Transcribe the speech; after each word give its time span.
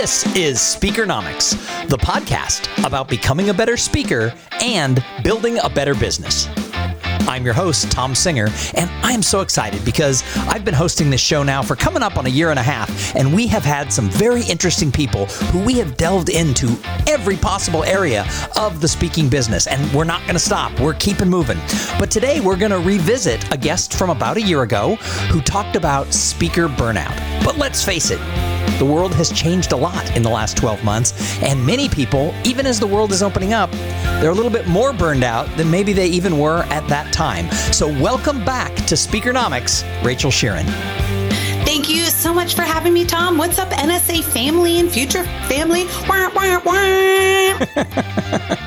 This 0.00 0.24
is 0.34 0.56
Speakernomics, 0.56 1.50
the 1.90 1.98
podcast 1.98 2.86
about 2.86 3.06
becoming 3.06 3.50
a 3.50 3.52
better 3.52 3.76
speaker 3.76 4.32
and 4.62 5.04
building 5.22 5.58
a 5.62 5.68
better 5.68 5.94
business. 5.94 6.48
I'm 7.28 7.44
your 7.44 7.52
host, 7.52 7.92
Tom 7.92 8.14
Singer, 8.14 8.48
and 8.76 8.88
I 9.04 9.12
am 9.12 9.22
so 9.22 9.42
excited 9.42 9.84
because 9.84 10.24
I've 10.48 10.64
been 10.64 10.72
hosting 10.72 11.10
this 11.10 11.20
show 11.20 11.42
now 11.42 11.62
for 11.62 11.76
coming 11.76 12.02
up 12.02 12.16
on 12.16 12.24
a 12.24 12.30
year 12.30 12.48
and 12.48 12.58
a 12.58 12.62
half, 12.62 13.14
and 13.14 13.34
we 13.34 13.46
have 13.48 13.62
had 13.62 13.92
some 13.92 14.08
very 14.08 14.42
interesting 14.44 14.90
people 14.90 15.26
who 15.26 15.62
we 15.62 15.74
have 15.74 15.98
delved 15.98 16.30
into 16.30 16.78
every 17.06 17.36
possible 17.36 17.84
area 17.84 18.26
of 18.56 18.80
the 18.80 18.88
speaking 18.88 19.28
business, 19.28 19.66
and 19.66 19.92
we're 19.92 20.04
not 20.04 20.22
going 20.22 20.32
to 20.32 20.38
stop. 20.38 20.80
We're 20.80 20.94
keeping 20.94 21.28
moving. 21.28 21.58
But 21.98 22.10
today 22.10 22.40
we're 22.40 22.56
going 22.56 22.72
to 22.72 22.78
revisit 22.78 23.52
a 23.52 23.58
guest 23.58 23.92
from 23.98 24.08
about 24.08 24.38
a 24.38 24.42
year 24.42 24.62
ago 24.62 24.94
who 25.28 25.42
talked 25.42 25.76
about 25.76 26.14
speaker 26.14 26.68
burnout. 26.68 27.44
But 27.44 27.58
let's 27.58 27.84
face 27.84 28.10
it, 28.10 28.18
the 28.80 28.84
world 28.86 29.14
has 29.14 29.30
changed 29.30 29.72
a 29.72 29.76
lot 29.76 30.16
in 30.16 30.22
the 30.22 30.30
last 30.30 30.56
12 30.56 30.82
months, 30.82 31.12
and 31.42 31.64
many 31.66 31.86
people, 31.86 32.34
even 32.44 32.64
as 32.64 32.80
the 32.80 32.86
world 32.86 33.12
is 33.12 33.22
opening 33.22 33.52
up, 33.52 33.70
they're 34.22 34.30
a 34.30 34.34
little 34.34 34.50
bit 34.50 34.66
more 34.66 34.94
burned 34.94 35.22
out 35.22 35.54
than 35.58 35.70
maybe 35.70 35.92
they 35.92 36.06
even 36.06 36.38
were 36.38 36.62
at 36.70 36.88
that 36.88 37.12
time. 37.12 37.50
So, 37.72 37.86
welcome 38.00 38.42
back 38.42 38.74
to 38.86 38.94
Speakernomics, 38.94 39.84
Rachel 40.02 40.30
Sheerin. 40.30 40.99
So 42.30 42.34
much 42.34 42.54
for 42.54 42.62
having 42.62 42.94
me, 42.94 43.04
Tom. 43.04 43.38
What's 43.38 43.58
up, 43.58 43.70
NSA 43.70 44.22
family 44.22 44.78
and 44.78 44.88
future 44.88 45.24
family? 45.48 45.86
Wah, 46.08 46.30
wah, 46.32 46.60
wah. 46.64 47.58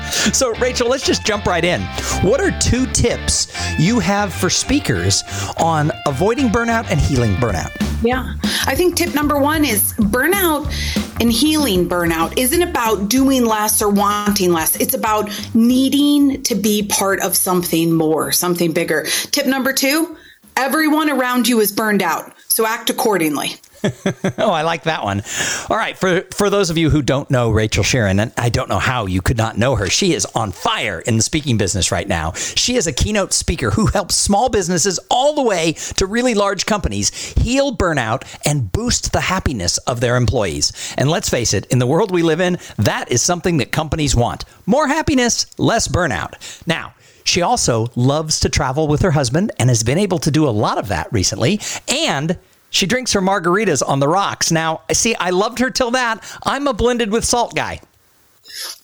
so, 0.34 0.52
Rachel, 0.56 0.86
let's 0.86 1.06
just 1.06 1.24
jump 1.24 1.46
right 1.46 1.64
in. 1.64 1.80
What 2.20 2.42
are 2.42 2.50
two 2.60 2.84
tips 2.88 3.50
you 3.78 4.00
have 4.00 4.34
for 4.34 4.50
speakers 4.50 5.22
on 5.56 5.92
avoiding 6.04 6.50
burnout 6.50 6.90
and 6.90 7.00
healing 7.00 7.36
burnout? 7.36 7.70
Yeah. 8.02 8.34
I 8.66 8.74
think 8.74 8.96
tip 8.96 9.14
number 9.14 9.38
one 9.38 9.64
is 9.64 9.94
burnout 9.94 10.70
and 11.18 11.32
healing 11.32 11.88
burnout 11.88 12.36
isn't 12.36 12.60
about 12.60 13.08
doing 13.08 13.46
less 13.46 13.80
or 13.80 13.88
wanting 13.88 14.52
less. 14.52 14.76
It's 14.76 14.92
about 14.92 15.30
needing 15.54 16.42
to 16.42 16.54
be 16.54 16.86
part 16.86 17.22
of 17.22 17.34
something 17.34 17.94
more, 17.94 18.30
something 18.30 18.72
bigger. 18.72 19.06
Tip 19.30 19.46
number 19.46 19.72
two 19.72 20.18
everyone 20.56 21.10
around 21.10 21.48
you 21.48 21.60
is 21.60 21.72
burned 21.72 22.02
out. 22.02 22.33
So 22.54 22.64
act 22.64 22.88
accordingly. 22.88 23.56
oh, 24.38 24.52
I 24.52 24.62
like 24.62 24.84
that 24.84 25.02
one. 25.02 25.22
All 25.68 25.76
right, 25.76 25.98
for 25.98 26.20
for 26.30 26.50
those 26.50 26.70
of 26.70 26.78
you 26.78 26.88
who 26.88 27.02
don't 27.02 27.28
know 27.28 27.50
Rachel 27.50 27.82
Sheerin, 27.82 28.20
and 28.20 28.32
I 28.38 28.48
don't 28.48 28.68
know 28.68 28.78
how 28.78 29.06
you 29.06 29.20
could 29.20 29.36
not 29.36 29.58
know 29.58 29.74
her, 29.74 29.90
she 29.90 30.14
is 30.14 30.24
on 30.36 30.52
fire 30.52 31.00
in 31.00 31.16
the 31.16 31.22
speaking 31.24 31.58
business 31.58 31.90
right 31.90 32.06
now. 32.06 32.30
She 32.34 32.76
is 32.76 32.86
a 32.86 32.92
keynote 32.92 33.32
speaker 33.32 33.72
who 33.72 33.86
helps 33.86 34.14
small 34.14 34.50
businesses 34.50 35.00
all 35.10 35.34
the 35.34 35.42
way 35.42 35.72
to 35.96 36.06
really 36.06 36.34
large 36.34 36.64
companies 36.64 37.10
heal 37.32 37.76
burnout 37.76 38.22
and 38.46 38.70
boost 38.70 39.12
the 39.12 39.22
happiness 39.22 39.78
of 39.78 40.00
their 40.00 40.14
employees. 40.14 40.94
And 40.96 41.10
let's 41.10 41.28
face 41.28 41.54
it, 41.54 41.66
in 41.72 41.80
the 41.80 41.88
world 41.88 42.12
we 42.12 42.22
live 42.22 42.40
in, 42.40 42.58
that 42.78 43.10
is 43.10 43.20
something 43.20 43.56
that 43.56 43.72
companies 43.72 44.14
want. 44.14 44.44
More 44.64 44.86
happiness, 44.86 45.46
less 45.58 45.88
burnout. 45.88 46.34
Now, 46.68 46.94
she 47.24 47.42
also 47.42 47.88
loves 47.96 48.40
to 48.40 48.48
travel 48.48 48.86
with 48.86 49.02
her 49.02 49.10
husband 49.10 49.50
and 49.58 49.68
has 49.68 49.82
been 49.82 49.98
able 49.98 50.18
to 50.20 50.30
do 50.30 50.46
a 50.46 50.50
lot 50.50 50.78
of 50.78 50.88
that 50.88 51.12
recently. 51.12 51.60
And 51.88 52.38
she 52.70 52.86
drinks 52.86 53.12
her 53.12 53.20
margaritas 53.20 53.82
on 53.86 54.00
the 54.00 54.08
rocks. 54.08 54.50
Now, 54.50 54.82
see, 54.92 55.14
I 55.14 55.30
loved 55.30 55.58
her 55.58 55.70
till 55.70 55.90
that. 55.92 56.22
I'm 56.44 56.66
a 56.66 56.74
blended 56.74 57.10
with 57.10 57.24
salt 57.24 57.54
guy. 57.54 57.80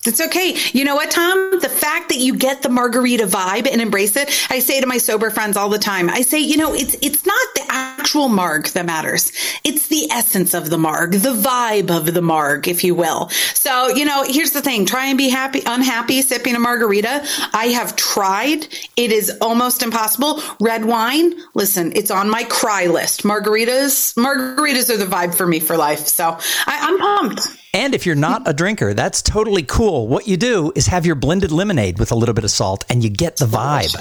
It's 0.05 0.19
okay. 0.19 0.57
You 0.73 0.83
know 0.83 0.95
what, 0.95 1.11
Tom? 1.11 1.59
The 1.59 1.69
fact 1.69 2.09
that 2.09 2.17
you 2.17 2.35
get 2.35 2.61
the 2.61 2.69
margarita 2.69 3.25
vibe 3.25 3.67
and 3.71 3.81
embrace 3.81 4.15
it, 4.15 4.29
I 4.49 4.59
say 4.59 4.81
to 4.81 4.87
my 4.87 4.97
sober 4.97 5.29
friends 5.29 5.55
all 5.55 5.69
the 5.69 5.77
time. 5.79 6.09
I 6.09 6.23
say, 6.23 6.39
you 6.39 6.57
know, 6.57 6.73
it's 6.73 6.95
it's 7.01 7.25
not 7.25 7.47
the 7.55 7.65
actual 7.69 8.27
marg 8.27 8.67
that 8.69 8.85
matters. 8.85 9.31
It's 9.63 9.87
the 9.87 10.09
essence 10.11 10.53
of 10.53 10.69
the 10.69 10.77
marg, 10.77 11.11
the 11.11 11.33
vibe 11.33 11.95
of 11.95 12.13
the 12.13 12.21
marg, 12.21 12.67
if 12.67 12.83
you 12.83 12.95
will. 12.95 13.29
So, 13.53 13.89
you 13.89 14.03
know, 14.03 14.23
here's 14.23 14.51
the 14.51 14.61
thing. 14.61 14.85
Try 14.85 15.05
and 15.05 15.17
be 15.17 15.29
happy 15.29 15.61
unhappy 15.65 16.21
sipping 16.21 16.55
a 16.55 16.59
margarita. 16.59 17.23
I 17.53 17.67
have 17.67 17.95
tried. 17.95 18.67
It 18.97 19.11
is 19.11 19.37
almost 19.39 19.83
impossible. 19.83 20.41
Red 20.59 20.83
wine, 20.83 21.33
listen, 21.53 21.93
it's 21.95 22.11
on 22.11 22.29
my 22.29 22.43
cry 22.45 22.87
list. 22.87 23.23
Margaritas, 23.23 24.15
margaritas 24.15 24.89
are 24.89 24.97
the 24.97 25.05
vibe 25.05 25.35
for 25.35 25.47
me 25.47 25.59
for 25.59 25.77
life. 25.77 26.07
So, 26.07 26.37
I, 26.65 26.79
I'm 26.81 26.97
pumped. 26.97 27.60
And 27.73 27.95
if 27.95 28.05
you're 28.05 28.15
not 28.15 28.47
a 28.47 28.53
drinker, 28.53 28.93
that's 28.93 29.21
totally 29.21 29.63
cool. 29.63 30.07
What 30.07 30.27
you 30.27 30.35
do 30.35 30.73
is 30.75 30.87
have 30.87 31.05
your 31.05 31.15
blended 31.15 31.51
lemonade 31.51 31.99
with 31.99 32.11
a 32.11 32.15
little 32.15 32.35
bit 32.35 32.43
of 32.43 32.51
salt 32.51 32.83
and 32.89 33.01
you 33.01 33.09
get 33.09 33.37
the 33.37 33.45
vibe. 33.45 33.95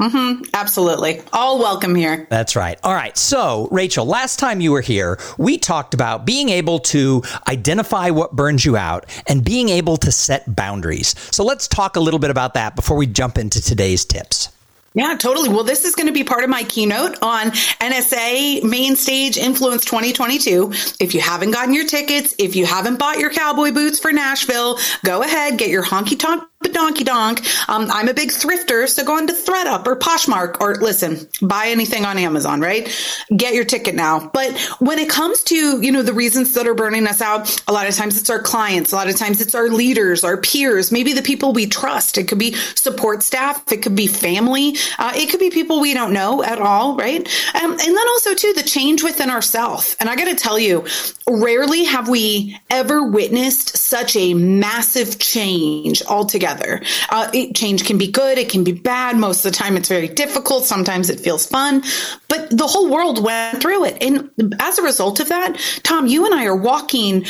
Mm-hmm. 0.00 0.44
Absolutely. 0.54 1.20
All 1.32 1.58
welcome 1.58 1.94
here. 1.94 2.26
That's 2.28 2.56
right. 2.56 2.78
All 2.82 2.94
right. 2.94 3.16
So, 3.16 3.68
Rachel, 3.70 4.06
last 4.06 4.38
time 4.38 4.60
you 4.60 4.72
were 4.72 4.80
here, 4.80 5.20
we 5.38 5.56
talked 5.58 5.94
about 5.94 6.24
being 6.24 6.48
able 6.48 6.80
to 6.80 7.22
identify 7.46 8.10
what 8.10 8.32
burns 8.32 8.64
you 8.64 8.76
out 8.76 9.06
and 9.28 9.44
being 9.44 9.68
able 9.68 9.96
to 9.98 10.10
set 10.10 10.56
boundaries. 10.56 11.14
So, 11.30 11.44
let's 11.44 11.68
talk 11.68 11.94
a 11.94 12.00
little 12.00 12.18
bit 12.18 12.30
about 12.30 12.54
that 12.54 12.74
before 12.74 12.96
we 12.96 13.06
jump 13.06 13.38
into 13.38 13.62
today's 13.62 14.04
tips. 14.04 14.48
Yeah, 14.96 15.16
totally. 15.16 15.48
Well, 15.48 15.64
this 15.64 15.84
is 15.84 15.96
going 15.96 16.06
to 16.06 16.12
be 16.12 16.22
part 16.22 16.44
of 16.44 16.50
my 16.50 16.62
keynote 16.62 17.18
on 17.20 17.50
NSA 17.50 18.62
Main 18.62 18.94
Stage 18.94 19.36
Influence 19.36 19.84
2022. 19.84 20.72
If 21.00 21.14
you 21.14 21.20
haven't 21.20 21.50
gotten 21.50 21.74
your 21.74 21.86
tickets, 21.86 22.32
if 22.38 22.54
you 22.54 22.64
haven't 22.64 23.00
bought 23.00 23.18
your 23.18 23.30
cowboy 23.30 23.72
boots 23.72 23.98
for 23.98 24.12
Nashville, 24.12 24.78
go 25.04 25.22
ahead, 25.22 25.58
get 25.58 25.68
your 25.68 25.82
honky 25.82 26.16
tonk 26.16 26.44
donkey 26.72 27.04
donk. 27.04 27.40
Um, 27.68 27.90
I'm 27.90 28.08
a 28.08 28.14
big 28.14 28.30
thrifter, 28.30 28.88
so 28.88 29.04
go 29.04 29.16
on 29.16 29.26
to 29.26 29.32
ThredUp 29.32 29.86
or 29.86 29.96
Poshmark 29.96 30.60
or 30.60 30.76
listen, 30.76 31.28
buy 31.40 31.66
anything 31.68 32.04
on 32.04 32.18
Amazon, 32.18 32.60
right? 32.60 32.88
Get 33.34 33.54
your 33.54 33.64
ticket 33.64 33.94
now. 33.94 34.30
But 34.32 34.58
when 34.78 34.98
it 34.98 35.08
comes 35.08 35.42
to, 35.44 35.80
you 35.80 35.92
know, 35.92 36.02
the 36.02 36.12
reasons 36.12 36.54
that 36.54 36.66
are 36.66 36.74
burning 36.74 37.06
us 37.06 37.20
out, 37.20 37.62
a 37.68 37.72
lot 37.72 37.88
of 37.88 37.94
times 37.94 38.18
it's 38.18 38.30
our 38.30 38.40
clients, 38.40 38.92
a 38.92 38.96
lot 38.96 39.08
of 39.08 39.16
times 39.16 39.40
it's 39.40 39.54
our 39.54 39.68
leaders, 39.68 40.24
our 40.24 40.36
peers, 40.36 40.90
maybe 40.92 41.12
the 41.12 41.22
people 41.22 41.52
we 41.52 41.66
trust. 41.66 42.18
It 42.18 42.28
could 42.28 42.38
be 42.38 42.54
support 42.54 43.22
staff, 43.22 43.70
it 43.72 43.82
could 43.82 43.96
be 43.96 44.06
family, 44.06 44.76
uh, 44.98 45.12
it 45.14 45.30
could 45.30 45.40
be 45.40 45.50
people 45.50 45.80
we 45.80 45.94
don't 45.94 46.12
know 46.12 46.42
at 46.42 46.60
all, 46.60 46.96
right? 46.96 47.20
Um, 47.54 47.72
and 47.72 47.80
then 47.80 48.08
also 48.08 48.34
too 48.34 48.52
the 48.54 48.62
change 48.62 49.02
within 49.02 49.30
ourselves. 49.30 49.96
And 50.00 50.08
I 50.08 50.16
got 50.16 50.26
to 50.26 50.34
tell 50.34 50.58
you, 50.58 50.86
rarely 51.28 51.84
have 51.84 52.08
we 52.08 52.58
ever 52.70 53.06
witnessed 53.06 53.76
such 53.76 54.16
a 54.16 54.34
massive 54.34 55.18
change 55.18 56.02
altogether 56.04 56.53
together. 56.54 56.82
Uh, 57.10 57.30
it, 57.32 57.54
change 57.54 57.84
can 57.84 57.98
be 57.98 58.10
good, 58.10 58.38
it 58.38 58.48
can 58.48 58.64
be 58.64 58.72
bad. 58.72 59.16
Most 59.16 59.44
of 59.44 59.52
the 59.52 59.58
time, 59.58 59.76
it's 59.76 59.88
very 59.88 60.08
difficult. 60.08 60.64
Sometimes 60.64 61.10
it 61.10 61.20
feels 61.20 61.46
fun, 61.46 61.82
but 62.28 62.50
the 62.50 62.66
whole 62.66 62.90
world 62.90 63.22
went 63.22 63.60
through 63.60 63.84
it. 63.84 64.02
And 64.02 64.30
as 64.60 64.78
a 64.78 64.82
result 64.82 65.20
of 65.20 65.28
that, 65.28 65.58
Tom, 65.82 66.06
you 66.06 66.24
and 66.24 66.34
I 66.34 66.46
are 66.46 66.56
walking 66.56 67.24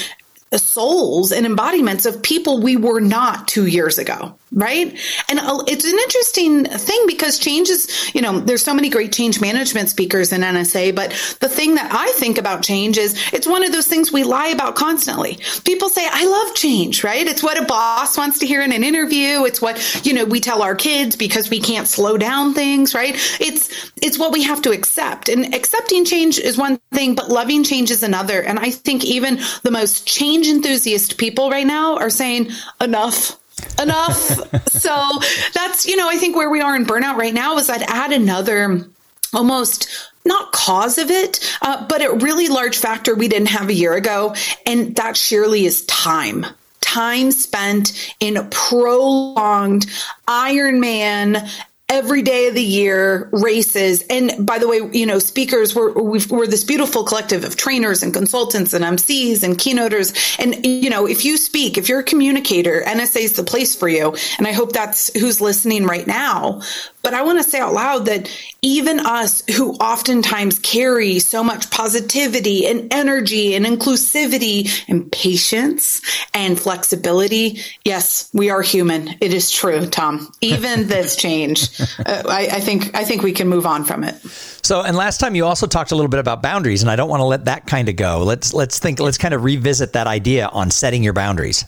souls 0.52 1.32
and 1.32 1.46
embodiments 1.46 2.06
of 2.06 2.22
people 2.22 2.60
we 2.60 2.76
were 2.76 3.00
not 3.00 3.48
two 3.48 3.66
years 3.66 3.98
ago. 3.98 4.38
Right? 4.54 4.96
And 5.28 5.40
uh, 5.40 5.64
it's 5.66 5.84
an 5.84 5.98
interesting 5.98 6.64
thing 6.64 7.04
because 7.06 7.38
change 7.38 7.68
is, 7.68 8.14
you 8.14 8.22
know, 8.22 8.38
there's 8.38 8.62
so 8.62 8.72
many 8.72 8.88
great 8.88 9.12
change 9.12 9.40
management 9.40 9.88
speakers 9.88 10.32
in 10.32 10.42
NSA, 10.42 10.94
but 10.94 11.10
the 11.40 11.48
thing 11.48 11.74
that 11.74 11.92
I 11.92 12.12
think 12.12 12.38
about 12.38 12.62
change 12.62 12.96
is 12.96 13.20
it's 13.32 13.46
one 13.46 13.64
of 13.64 13.72
those 13.72 13.86
things 13.86 14.12
we 14.12 14.22
lie 14.22 14.48
about 14.48 14.76
constantly. 14.76 15.38
People 15.64 15.88
say, 15.88 16.06
I 16.08 16.24
love 16.24 16.54
change, 16.54 17.02
right? 17.02 17.26
It's 17.26 17.42
what 17.42 17.60
a 17.60 17.66
boss 17.66 18.16
wants 18.16 18.38
to 18.38 18.46
hear 18.46 18.62
in 18.62 18.72
an 18.72 18.84
interview. 18.84 19.44
It's 19.44 19.60
what, 19.60 20.06
you 20.06 20.12
know, 20.12 20.24
we 20.24 20.40
tell 20.40 20.62
our 20.62 20.76
kids 20.76 21.16
because 21.16 21.50
we 21.50 21.60
can't 21.60 21.88
slow 21.88 22.16
down 22.16 22.54
things, 22.54 22.94
right? 22.94 23.14
It's, 23.40 23.90
it's 24.00 24.18
what 24.18 24.32
we 24.32 24.44
have 24.44 24.62
to 24.62 24.70
accept. 24.70 25.28
And 25.28 25.54
accepting 25.54 26.04
change 26.04 26.38
is 26.38 26.56
one 26.56 26.78
thing, 26.92 27.16
but 27.16 27.28
loving 27.28 27.64
change 27.64 27.90
is 27.90 28.04
another. 28.04 28.40
And 28.40 28.58
I 28.58 28.70
think 28.70 29.04
even 29.04 29.40
the 29.62 29.72
most 29.72 30.06
change 30.06 30.46
enthusiast 30.46 31.18
people 31.18 31.50
right 31.50 31.66
now 31.66 31.96
are 31.96 32.10
saying, 32.10 32.50
enough 32.80 33.40
enough. 33.80 34.68
so 34.68 35.10
that's, 35.52 35.86
you 35.86 35.96
know, 35.96 36.08
I 36.08 36.16
think 36.16 36.36
where 36.36 36.50
we 36.50 36.60
are 36.60 36.76
in 36.76 36.84
burnout 36.84 37.16
right 37.16 37.34
now 37.34 37.56
is 37.58 37.70
I'd 37.70 37.82
add 37.82 38.12
another 38.12 38.86
almost 39.32 39.88
not 40.24 40.52
cause 40.52 40.98
of 40.98 41.10
it, 41.10 41.40
uh, 41.62 41.86
but 41.86 42.02
a 42.02 42.14
really 42.14 42.48
large 42.48 42.78
factor 42.78 43.14
we 43.14 43.28
didn't 43.28 43.48
have 43.48 43.68
a 43.68 43.74
year 43.74 43.94
ago. 43.94 44.34
And 44.64 44.96
that 44.96 45.16
surely 45.16 45.66
is 45.66 45.84
time. 45.86 46.46
Time 46.80 47.30
spent 47.32 48.14
in 48.20 48.48
prolonged 48.50 49.86
Ironman 50.28 51.48
every 51.88 52.22
day 52.22 52.48
of 52.48 52.54
the 52.54 52.62
year 52.62 53.28
races. 53.32 54.02
And 54.08 54.46
by 54.46 54.58
the 54.58 54.66
way, 54.66 54.80
you 54.92 55.06
know, 55.06 55.18
speakers, 55.18 55.74
we're, 55.74 55.92
we're 55.92 56.46
this 56.46 56.64
beautiful 56.64 57.04
collective 57.04 57.44
of 57.44 57.56
trainers 57.56 58.02
and 58.02 58.12
consultants 58.12 58.72
and 58.72 58.84
MCs 58.84 59.42
and 59.42 59.56
keynoters. 59.56 60.38
And, 60.38 60.64
you 60.64 60.88
know, 60.88 61.06
if 61.06 61.24
you 61.24 61.36
speak, 61.36 61.76
if 61.76 61.88
you're 61.88 62.00
a 62.00 62.04
communicator, 62.04 62.82
NSA 62.86 63.20
is 63.20 63.32
the 63.34 63.44
place 63.44 63.76
for 63.76 63.88
you. 63.88 64.16
And 64.38 64.46
I 64.46 64.52
hope 64.52 64.72
that's 64.72 65.12
who's 65.18 65.40
listening 65.40 65.84
right 65.84 66.06
now. 66.06 66.62
But 67.04 67.12
I 67.14 67.22
want 67.22 67.38
to 67.42 67.48
say 67.48 67.60
out 67.60 67.74
loud 67.74 68.06
that 68.06 68.34
even 68.62 68.98
us 68.98 69.42
who 69.46 69.74
oftentimes 69.74 70.58
carry 70.58 71.18
so 71.18 71.44
much 71.44 71.70
positivity 71.70 72.66
and 72.66 72.92
energy 72.92 73.54
and 73.54 73.66
inclusivity 73.66 74.70
and 74.88 75.12
patience 75.12 76.00
and 76.32 76.58
flexibility, 76.58 77.60
yes, 77.84 78.30
we 78.32 78.48
are 78.48 78.62
human. 78.62 79.10
It 79.20 79.34
is 79.34 79.52
true, 79.52 79.86
Tom. 79.86 80.32
Even 80.40 80.88
this 80.88 81.14
change, 81.14 81.68
uh, 82.00 82.22
I, 82.26 82.48
I 82.52 82.60
think 82.60 82.96
I 82.96 83.04
think 83.04 83.22
we 83.22 83.32
can 83.32 83.48
move 83.48 83.66
on 83.66 83.84
from 83.84 84.02
it. 84.02 84.16
So, 84.62 84.80
and 84.80 84.96
last 84.96 85.18
time 85.20 85.34
you 85.34 85.44
also 85.44 85.66
talked 85.66 85.92
a 85.92 85.94
little 85.94 86.08
bit 86.08 86.20
about 86.20 86.40
boundaries, 86.40 86.80
and 86.80 86.90
I 86.90 86.96
don't 86.96 87.10
want 87.10 87.20
to 87.20 87.26
let 87.26 87.44
that 87.44 87.66
kind 87.66 87.90
of 87.90 87.96
go. 87.96 88.22
Let's 88.24 88.54
let's 88.54 88.78
think. 88.78 88.98
Let's 88.98 89.18
kind 89.18 89.34
of 89.34 89.44
revisit 89.44 89.92
that 89.92 90.06
idea 90.06 90.46
on 90.46 90.70
setting 90.70 91.02
your 91.02 91.12
boundaries. 91.12 91.66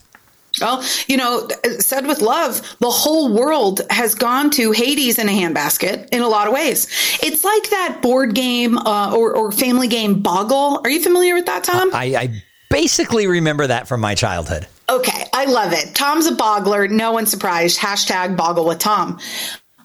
Well, 0.61 0.83
you 1.07 1.17
know, 1.17 1.49
said 1.79 2.07
with 2.07 2.23
love, 2.23 2.63
the 2.79 2.91
whole 2.91 3.33
world 3.33 3.83
has 3.91 4.15
gone 4.15 4.51
to 4.53 4.73
Hades 4.73 5.19
in 5.19 5.29
a 5.29 5.33
handbasket 5.33 6.09
in 6.13 6.23
a 6.23 6.29
lot 6.29 6.47
of 6.47 6.55
ways. 6.55 6.87
It's 7.23 7.45
like 7.45 7.71
that 7.71 8.01
board 8.01 8.35
game 8.35 8.79
uh, 8.79 9.15
or, 9.15 9.35
or, 9.35 9.53
family 9.53 9.89
game 9.89 10.23
Boggle. 10.23 10.81
Are 10.83 10.91
you 10.91 11.03
familiar 11.03 11.35
with 11.35 11.47
that, 11.47 11.65
Tom? 11.65 11.91
I, 11.95 12.05
I 12.17 12.43
basically 12.71 13.27
remember 13.27 13.67
that 13.67 13.87
from 13.87 14.01
my 14.01 14.15
childhood. 14.15 14.67
Okay, 14.89 15.25
I 15.33 15.45
love 15.47 15.73
it. 15.73 15.95
Tom's 15.95 16.27
a 16.27 16.33
boggler. 16.33 16.89
No 16.89 17.13
one's 17.13 17.31
surprised. 17.31 17.79
Hashtag 17.79 18.37
boggle 18.37 18.67
with 18.67 18.79
Tom. 18.79 19.19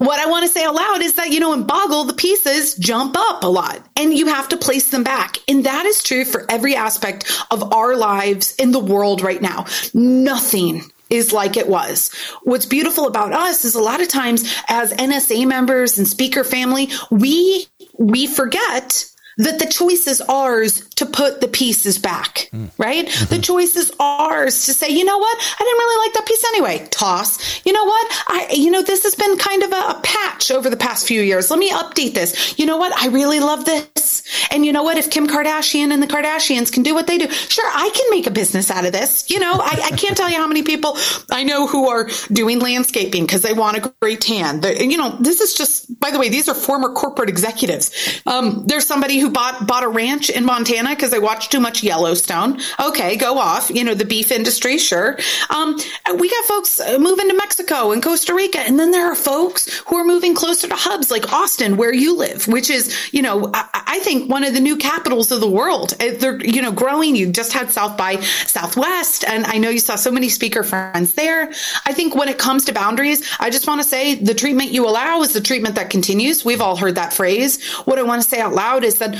What 0.01 0.19
I 0.19 0.25
want 0.25 0.43
to 0.47 0.51
say 0.51 0.63
out 0.65 0.73
loud 0.73 1.03
is 1.03 1.13
that, 1.13 1.29
you 1.29 1.39
know, 1.39 1.53
in 1.53 1.61
Boggle, 1.61 2.05
the 2.05 2.15
pieces 2.15 2.73
jump 2.73 3.15
up 3.15 3.43
a 3.43 3.47
lot 3.47 3.87
and 3.95 4.11
you 4.11 4.25
have 4.25 4.49
to 4.49 4.57
place 4.57 4.89
them 4.89 5.03
back. 5.03 5.37
And 5.47 5.63
that 5.67 5.85
is 5.85 6.01
true 6.01 6.25
for 6.25 6.43
every 6.49 6.75
aspect 6.75 7.31
of 7.51 7.71
our 7.71 7.95
lives 7.95 8.55
in 8.55 8.71
the 8.71 8.79
world 8.79 9.21
right 9.21 9.39
now. 9.39 9.67
Nothing 9.93 10.81
is 11.11 11.31
like 11.33 11.55
it 11.55 11.67
was. 11.67 12.11
What's 12.41 12.65
beautiful 12.65 13.05
about 13.05 13.31
us 13.31 13.63
is 13.63 13.75
a 13.75 13.79
lot 13.79 14.01
of 14.01 14.07
times 14.07 14.51
as 14.69 14.91
NSA 14.93 15.45
members 15.45 15.99
and 15.99 16.07
speaker 16.07 16.43
family, 16.43 16.89
we 17.11 17.67
we 17.99 18.25
forget 18.25 19.05
that 19.43 19.59
the 19.59 19.65
choice 19.65 20.07
is 20.07 20.21
ours 20.21 20.87
to 20.95 21.05
put 21.05 21.41
the 21.41 21.47
pieces 21.47 21.97
back, 21.97 22.49
mm. 22.53 22.69
right? 22.77 23.07
Mm-hmm. 23.07 23.35
The 23.35 23.41
choice 23.41 23.75
is 23.75 23.91
ours 23.99 24.65
to 24.65 24.73
say, 24.73 24.89
you 24.89 25.03
know 25.03 25.17
what? 25.17 25.37
I 25.37 25.63
didn't 25.63 25.77
really 25.77 26.05
like 26.05 26.13
that 26.13 26.27
piece 26.27 26.43
anyway. 26.45 26.87
Toss. 26.91 27.65
You 27.65 27.73
know 27.73 27.85
what? 27.85 28.07
I, 28.27 28.47
you 28.53 28.69
know, 28.69 28.83
this 28.83 29.03
has 29.03 29.15
been 29.15 29.37
kind 29.37 29.63
of 29.63 29.71
a, 29.71 29.97
a 29.97 30.01
patch 30.03 30.51
over 30.51 30.69
the 30.69 30.77
past 30.77 31.07
few 31.07 31.21
years. 31.21 31.49
Let 31.49 31.59
me 31.59 31.71
update 31.71 32.13
this. 32.13 32.57
You 32.59 32.67
know 32.67 32.77
what? 32.77 32.93
I 32.95 33.07
really 33.07 33.39
love 33.39 33.65
this. 33.65 34.21
And 34.51 34.65
you 34.65 34.73
know 34.73 34.83
what? 34.83 34.97
If 34.97 35.09
Kim 35.09 35.27
Kardashian 35.27 35.91
and 35.91 36.03
the 36.03 36.07
Kardashians 36.07 36.71
can 36.71 36.83
do 36.83 36.93
what 36.93 37.07
they 37.07 37.17
do, 37.17 37.29
sure, 37.31 37.67
I 37.67 37.89
can 37.89 38.09
make 38.11 38.27
a 38.27 38.31
business 38.31 38.69
out 38.69 38.85
of 38.85 38.91
this. 38.91 39.29
You 39.29 39.39
know, 39.39 39.53
I, 39.53 39.89
I 39.91 39.95
can't 39.95 40.15
tell 40.15 40.29
you 40.29 40.37
how 40.37 40.47
many 40.47 40.61
people 40.61 40.97
I 41.31 41.43
know 41.43 41.65
who 41.65 41.89
are 41.89 42.09
doing 42.31 42.59
landscaping 42.59 43.25
because 43.25 43.41
they 43.41 43.53
want 43.53 43.77
a 43.77 43.93
great 44.01 44.21
tan. 44.21 44.61
They're, 44.61 44.81
you 44.81 44.97
know, 44.97 45.17
this 45.19 45.41
is 45.41 45.55
just, 45.55 45.99
by 45.99 46.11
the 46.11 46.19
way, 46.19 46.29
these 46.29 46.47
are 46.47 46.53
former 46.53 46.93
corporate 46.93 47.29
executives. 47.29 48.21
Um, 48.27 48.65
there's 48.67 48.85
somebody 48.85 49.17
who 49.19 49.30
bought 49.31 49.67
bought 49.67 49.83
a 49.83 49.87
ranch 49.87 50.29
in 50.29 50.45
Montana 50.45 50.89
because 50.89 51.11
they 51.11 51.19
watched 51.19 51.51
too 51.51 51.59
much 51.59 51.83
Yellowstone. 51.83 52.59
Okay, 52.79 53.15
go 53.15 53.37
off. 53.37 53.69
You 53.69 53.83
know 53.83 53.93
the 53.93 54.05
beef 54.05 54.31
industry, 54.31 54.77
sure. 54.77 55.17
Um, 55.49 55.77
we 56.17 56.29
got 56.29 56.45
folks 56.45 56.79
uh, 56.79 56.97
moving 56.99 57.29
to 57.29 57.35
Mexico 57.35 57.91
and 57.91 58.01
Costa 58.01 58.33
Rica, 58.33 58.59
and 58.59 58.79
then 58.79 58.91
there 58.91 59.11
are 59.11 59.15
folks 59.15 59.79
who 59.87 59.95
are 59.95 60.05
moving 60.05 60.35
closer 60.35 60.67
to 60.67 60.75
hubs 60.75 61.11
like 61.11 61.31
Austin, 61.31 61.77
where 61.77 61.93
you 61.93 62.17
live, 62.17 62.47
which 62.47 62.69
is 62.69 62.95
you 63.11 63.21
know 63.21 63.49
I, 63.53 63.83
I 63.87 63.99
think 63.99 64.29
one 64.29 64.43
of 64.43 64.53
the 64.53 64.59
new 64.59 64.77
capitals 64.77 65.31
of 65.31 65.41
the 65.41 65.49
world. 65.49 65.93
Uh, 65.99 66.11
they're 66.17 66.43
you 66.43 66.61
know 66.61 66.71
growing. 66.71 67.15
You 67.15 67.31
just 67.31 67.53
had 67.53 67.71
South 67.71 67.97
by 67.97 68.19
Southwest, 68.19 69.23
and 69.25 69.45
I 69.45 69.57
know 69.57 69.69
you 69.69 69.79
saw 69.79 69.95
so 69.95 70.11
many 70.11 70.29
speaker 70.29 70.63
friends 70.63 71.13
there. 71.13 71.51
I 71.85 71.93
think 71.93 72.15
when 72.15 72.29
it 72.29 72.37
comes 72.37 72.65
to 72.65 72.73
boundaries, 72.73 73.29
I 73.39 73.49
just 73.49 73.67
want 73.67 73.81
to 73.81 73.87
say 73.87 74.15
the 74.15 74.33
treatment 74.33 74.71
you 74.71 74.87
allow 74.87 75.21
is 75.21 75.33
the 75.33 75.41
treatment 75.41 75.75
that 75.75 75.89
continues. 75.89 76.43
We've 76.45 76.61
all 76.61 76.75
heard 76.75 76.95
that 76.95 77.13
phrase. 77.13 77.63
What 77.85 77.99
I 77.99 78.03
want 78.03 78.21
to 78.21 78.27
say 78.27 78.39
out 78.39 78.53
loud 78.53 78.83
is 78.83 78.95
that 78.99 79.10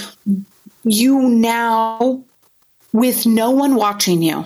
you 0.84 1.30
now, 1.30 2.24
with 2.94 3.26
no 3.26 3.52
one 3.52 3.76
watching 3.76 4.22
you, 4.22 4.46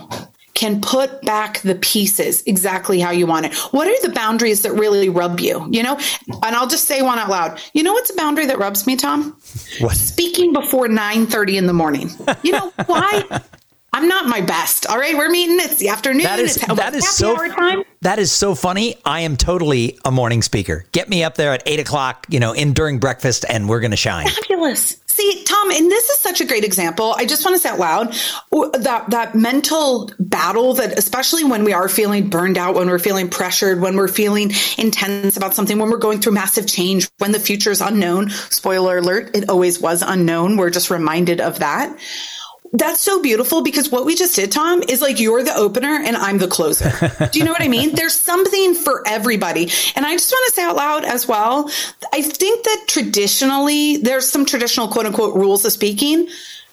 can 0.56 0.80
put 0.80 1.20
back 1.22 1.60
the 1.60 1.74
pieces 1.74 2.42
exactly 2.46 2.98
how 2.98 3.10
you 3.10 3.26
want 3.26 3.44
it. 3.44 3.54
What 3.72 3.86
are 3.86 4.08
the 4.08 4.12
boundaries 4.12 4.62
that 4.62 4.72
really 4.72 5.10
rub 5.10 5.38
you? 5.38 5.68
You 5.70 5.82
know, 5.82 5.98
and 6.42 6.56
I'll 6.56 6.66
just 6.66 6.86
say 6.86 7.02
one 7.02 7.18
out 7.18 7.28
loud. 7.28 7.60
You 7.74 7.82
know 7.82 7.92
what's 7.92 8.10
a 8.10 8.16
boundary 8.16 8.46
that 8.46 8.58
rubs 8.58 8.86
me, 8.86 8.96
Tom? 8.96 9.36
What? 9.80 9.96
Speaking 9.96 10.54
before 10.54 10.88
9 10.88 11.26
30 11.26 11.58
in 11.58 11.66
the 11.66 11.74
morning. 11.74 12.10
You 12.42 12.52
know 12.52 12.72
why? 12.86 13.42
I'm 13.92 14.08
not 14.08 14.26
my 14.26 14.40
best. 14.40 14.86
All 14.86 14.98
right, 14.98 15.16
we're 15.16 15.30
meeting. 15.30 15.56
It's 15.58 15.76
the 15.76 15.88
afternoon. 15.88 16.24
That 16.24 16.38
is 16.38 16.56
it's 16.56 16.66
that 16.74 16.94
is 16.94 17.08
so 17.08 17.36
that 18.02 18.18
is 18.18 18.30
so 18.30 18.54
funny. 18.54 18.96
I 19.04 19.20
am 19.20 19.36
totally 19.36 19.98
a 20.04 20.10
morning 20.10 20.42
speaker. 20.42 20.84
Get 20.92 21.08
me 21.08 21.24
up 21.24 21.36
there 21.36 21.52
at 21.52 21.62
eight 21.64 21.80
o'clock. 21.80 22.26
You 22.28 22.40
know, 22.40 22.52
in 22.52 22.74
during 22.74 22.98
breakfast, 22.98 23.46
and 23.48 23.68
we're 23.68 23.80
going 23.80 23.92
to 23.92 23.96
shine. 23.96 24.28
Fabulous. 24.28 25.00
See, 25.16 25.44
Tom, 25.44 25.70
and 25.70 25.90
this 25.90 26.10
is 26.10 26.18
such 26.18 26.42
a 26.42 26.44
great 26.44 26.62
example. 26.62 27.14
I 27.16 27.24
just 27.24 27.42
want 27.42 27.56
to 27.56 27.58
say 27.58 27.70
out 27.70 27.78
loud 27.78 28.12
that 28.82 29.08
that 29.08 29.34
mental 29.34 30.10
battle 30.18 30.74
that, 30.74 30.98
especially 30.98 31.42
when 31.42 31.64
we 31.64 31.72
are 31.72 31.88
feeling 31.88 32.28
burned 32.28 32.58
out, 32.58 32.74
when 32.74 32.86
we're 32.86 32.98
feeling 32.98 33.30
pressured, 33.30 33.80
when 33.80 33.96
we're 33.96 34.08
feeling 34.08 34.52
intense 34.76 35.38
about 35.38 35.54
something, 35.54 35.78
when 35.78 35.88
we're 35.88 35.96
going 35.96 36.20
through 36.20 36.32
massive 36.32 36.66
change, 36.66 37.08
when 37.16 37.32
the 37.32 37.40
future 37.40 37.70
is 37.70 37.80
unknown. 37.80 38.28
Spoiler 38.28 38.98
alert: 38.98 39.34
it 39.34 39.48
always 39.48 39.80
was 39.80 40.02
unknown. 40.02 40.58
We're 40.58 40.68
just 40.68 40.90
reminded 40.90 41.40
of 41.40 41.60
that 41.60 41.98
that's 42.78 43.00
so 43.00 43.20
beautiful 43.22 43.62
because 43.62 43.90
what 43.90 44.04
we 44.04 44.14
just 44.14 44.36
did, 44.36 44.52
Tom, 44.52 44.82
is 44.88 45.00
like 45.00 45.20
you're 45.20 45.42
the 45.42 45.54
opener 45.54 45.94
and 45.94 46.16
I'm 46.16 46.38
the 46.38 46.48
closer. 46.48 46.90
Do 47.32 47.38
you 47.38 47.44
know 47.44 47.52
what 47.52 47.62
I 47.62 47.68
mean? 47.68 47.94
There's 47.94 48.14
something 48.14 48.74
for 48.74 49.02
everybody. 49.06 49.70
And 49.94 50.06
I 50.06 50.12
just 50.12 50.30
want 50.32 50.48
to 50.48 50.54
say 50.54 50.64
out 50.64 50.76
loud 50.76 51.04
as 51.04 51.26
well, 51.26 51.70
I 52.12 52.22
think 52.22 52.64
that 52.64 52.84
traditionally 52.86 53.98
there's 53.98 54.28
some 54.28 54.46
traditional 54.46 54.88
quote 54.88 55.06
unquote 55.06 55.34
rules 55.36 55.64
of 55.64 55.72
speaking 55.72 56.28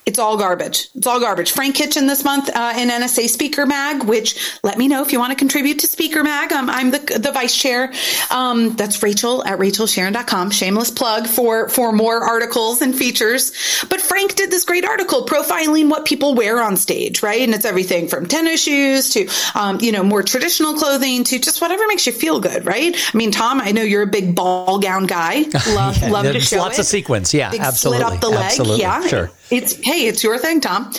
it's 0.06 0.20
all 0.20 0.38
garbage. 0.38 0.90
It's 0.96 1.08
all 1.08 1.20
garbage. 1.20 1.52
Frank 1.52 1.76
Kitchen 1.76 2.08
this 2.08 2.24
month 2.24 2.50
uh, 2.54 2.74
in 2.78 2.90
NSA 2.90 3.30
Speaker 3.30 3.66
Mag, 3.66 4.04
which 4.04 4.60
let 4.64 4.78
me 4.78 4.88
know 4.88 5.02
if 5.02 5.14
you 5.14 5.20
want 5.20 5.32
to 5.32 5.36
contribute 5.36 5.80
to 5.80 5.88
Speaker 5.88 6.24
Mag. 6.24 6.52
Um, 6.52 6.70
I'm 6.70 6.92
the, 6.92 7.00
the 7.00 7.32
vice 7.32 7.56
chair. 7.56 7.94
Um, 8.30 8.76
that's 8.76 9.02
Rachel 9.02 9.44
at 9.46 9.60
rachelsheerin.com. 9.60 10.52
Shameless 10.52 10.92
plug 10.92 11.28
for, 11.28 11.70
for 11.70 11.94
more 11.94 12.22
articles 12.22 12.82
and 12.82 12.94
features. 12.94 13.54
But 13.90 14.02
Frank 14.02 14.36
did 14.36 14.52
this 14.52 14.66
great 14.66 14.86
article 14.86 15.26
profiling 15.26 15.90
what 15.90 16.06
people 16.06 16.36
wear 16.36 16.62
on 16.62 16.76
stage, 16.76 17.24
right? 17.24 17.42
And 17.42 17.54
it's 17.54 17.66
everything 17.66 18.10
from 18.10 18.28
tennis 18.28 18.64
shoes 18.64 19.12
to, 19.12 19.30
um, 19.56 19.80
you 19.80 19.94
know, 19.94 20.04
more 20.04 20.22
traditional 20.22 20.74
clothing 20.74 21.24
to 21.26 21.40
just 21.40 21.62
whatever 21.62 21.88
makes 21.88 22.06
you 22.06 22.14
feel 22.14 22.42
good, 22.42 22.66
right? 22.66 22.96
I 23.14 23.18
mean, 23.18 23.32
Tom, 23.32 23.62
I 23.62 23.72
know 23.72 23.84
you're 23.84 24.04
a 24.04 24.08
big 24.08 24.36
ball 24.36 24.80
gown 24.80 25.06
guy. 25.06 25.44
Love, 25.74 25.98
yeah, 25.98 26.10
love 26.10 26.26
to 26.26 26.40
show 26.40 26.58
lots 26.58 26.78
it. 26.78 26.82
of 26.82 26.86
sequins. 26.88 27.34
Yeah, 27.34 27.50
big 27.50 27.62
absolutely. 27.62 28.04
Slit 28.04 28.14
up 28.14 28.22
the 28.22 28.30
leg. 28.30 28.44
Absolutely. 28.44 28.82
Yeah. 28.82 29.08
Sure. 29.08 29.32
It's, 29.50 29.74
hey, 29.84 30.08
it's 30.08 30.24
your 30.24 30.38
thing, 30.38 30.62
Tom. 30.62 30.92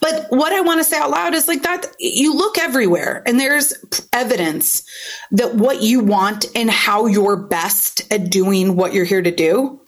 But 0.00 0.26
what 0.30 0.52
I 0.52 0.60
want 0.60 0.80
to 0.80 0.84
say 0.84 0.98
out 0.98 1.10
loud 1.10 1.34
is 1.34 1.46
like 1.48 1.62
that 1.62 1.86
you 1.98 2.34
look 2.34 2.58
everywhere 2.58 3.22
and 3.26 3.38
there's 3.38 3.74
evidence 4.12 4.82
that 5.32 5.54
what 5.54 5.82
you 5.82 6.00
want 6.00 6.46
and 6.54 6.70
how 6.70 7.06
you're 7.06 7.36
best 7.36 8.10
at 8.12 8.30
doing 8.30 8.76
what 8.76 8.94
you're 8.94 9.04
here 9.04 9.22
to 9.22 9.30
do, 9.30 9.80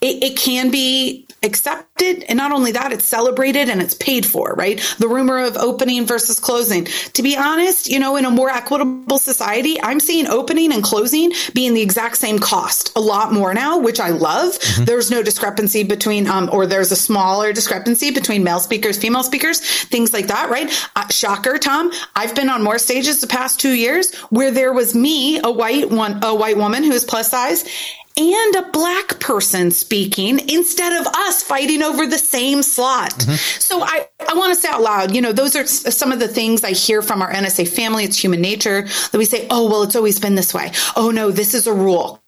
it, 0.00 0.22
it 0.22 0.36
can 0.36 0.70
be 0.70 1.28
accepted. 1.42 2.24
And 2.28 2.36
not 2.36 2.52
only 2.52 2.72
that, 2.72 2.92
it's 2.92 3.04
celebrated 3.04 3.68
and 3.68 3.80
it's 3.80 3.94
paid 3.94 4.26
for, 4.26 4.54
right? 4.54 4.78
The 4.98 5.08
rumor 5.08 5.38
of 5.38 5.56
opening 5.56 6.06
versus 6.06 6.38
closing. 6.38 6.84
To 6.84 7.22
be 7.22 7.36
honest, 7.36 7.88
you 7.88 7.98
know, 7.98 8.16
in 8.16 8.24
a 8.24 8.30
more 8.30 8.50
equitable 8.50 9.18
society, 9.18 9.80
I'm 9.82 10.00
seeing 10.00 10.26
opening 10.26 10.72
and 10.72 10.82
closing 10.82 11.32
being 11.54 11.74
the 11.74 11.82
exact 11.82 12.16
same 12.16 12.38
cost 12.38 12.92
a 12.96 13.00
lot 13.00 13.32
more 13.32 13.54
now, 13.54 13.78
which 13.78 14.00
I 14.00 14.10
love. 14.10 14.58
Mm-hmm. 14.58 14.84
There's 14.84 15.10
no 15.10 15.22
discrepancy 15.22 15.82
between, 15.82 16.26
um, 16.26 16.50
or 16.52 16.66
there's 16.66 16.92
a 16.92 16.96
smaller 16.96 17.52
discrepancy 17.52 18.10
between 18.10 18.44
male 18.44 18.60
speakers, 18.60 18.98
female 18.98 19.22
speakers, 19.22 19.60
things 19.84 20.12
like 20.12 20.26
that, 20.28 20.50
right? 20.50 20.70
Uh, 20.96 21.08
shocker, 21.08 21.58
Tom. 21.58 21.90
I've 22.14 22.34
been 22.34 22.48
on 22.48 22.62
more 22.62 22.78
stages 22.78 23.20
the 23.20 23.26
past 23.26 23.60
two 23.60 23.72
years 23.72 24.14
where 24.30 24.50
there 24.50 24.72
was 24.72 24.94
me, 24.94 25.40
a 25.42 25.50
white 25.50 25.90
one, 25.90 26.22
a 26.22 26.34
white 26.34 26.56
woman 26.56 26.84
who 26.84 26.92
is 26.92 27.04
plus 27.04 27.30
size 27.30 27.64
and 28.16 28.56
a 28.56 28.70
black 28.70 29.20
person 29.20 29.70
speaking 29.70 30.48
instead 30.48 31.00
of 31.00 31.06
us 31.06 31.42
fighting 31.42 31.82
over 31.82 32.06
the 32.06 32.18
same 32.18 32.62
slot. 32.62 33.12
Mm-hmm. 33.12 33.34
So 33.60 33.82
I, 33.82 34.08
I 34.28 34.34
want 34.34 34.54
to 34.54 34.60
say 34.60 34.68
out 34.68 34.82
loud, 34.82 35.14
you 35.14 35.20
know, 35.20 35.32
those 35.32 35.56
are 35.56 35.66
some 35.66 36.12
of 36.12 36.18
the 36.18 36.28
things 36.28 36.64
I 36.64 36.72
hear 36.72 37.02
from 37.02 37.22
our 37.22 37.32
NSA 37.32 37.68
family. 37.68 38.04
It's 38.04 38.22
human 38.22 38.40
nature 38.40 38.82
that 38.82 39.18
we 39.18 39.24
say, 39.24 39.46
oh, 39.50 39.68
well, 39.68 39.82
it's 39.82 39.96
always 39.96 40.18
been 40.18 40.34
this 40.34 40.52
way. 40.52 40.72
Oh, 40.96 41.10
no, 41.10 41.30
this 41.30 41.54
is 41.54 41.66
a 41.66 41.72
rule. 41.72 42.22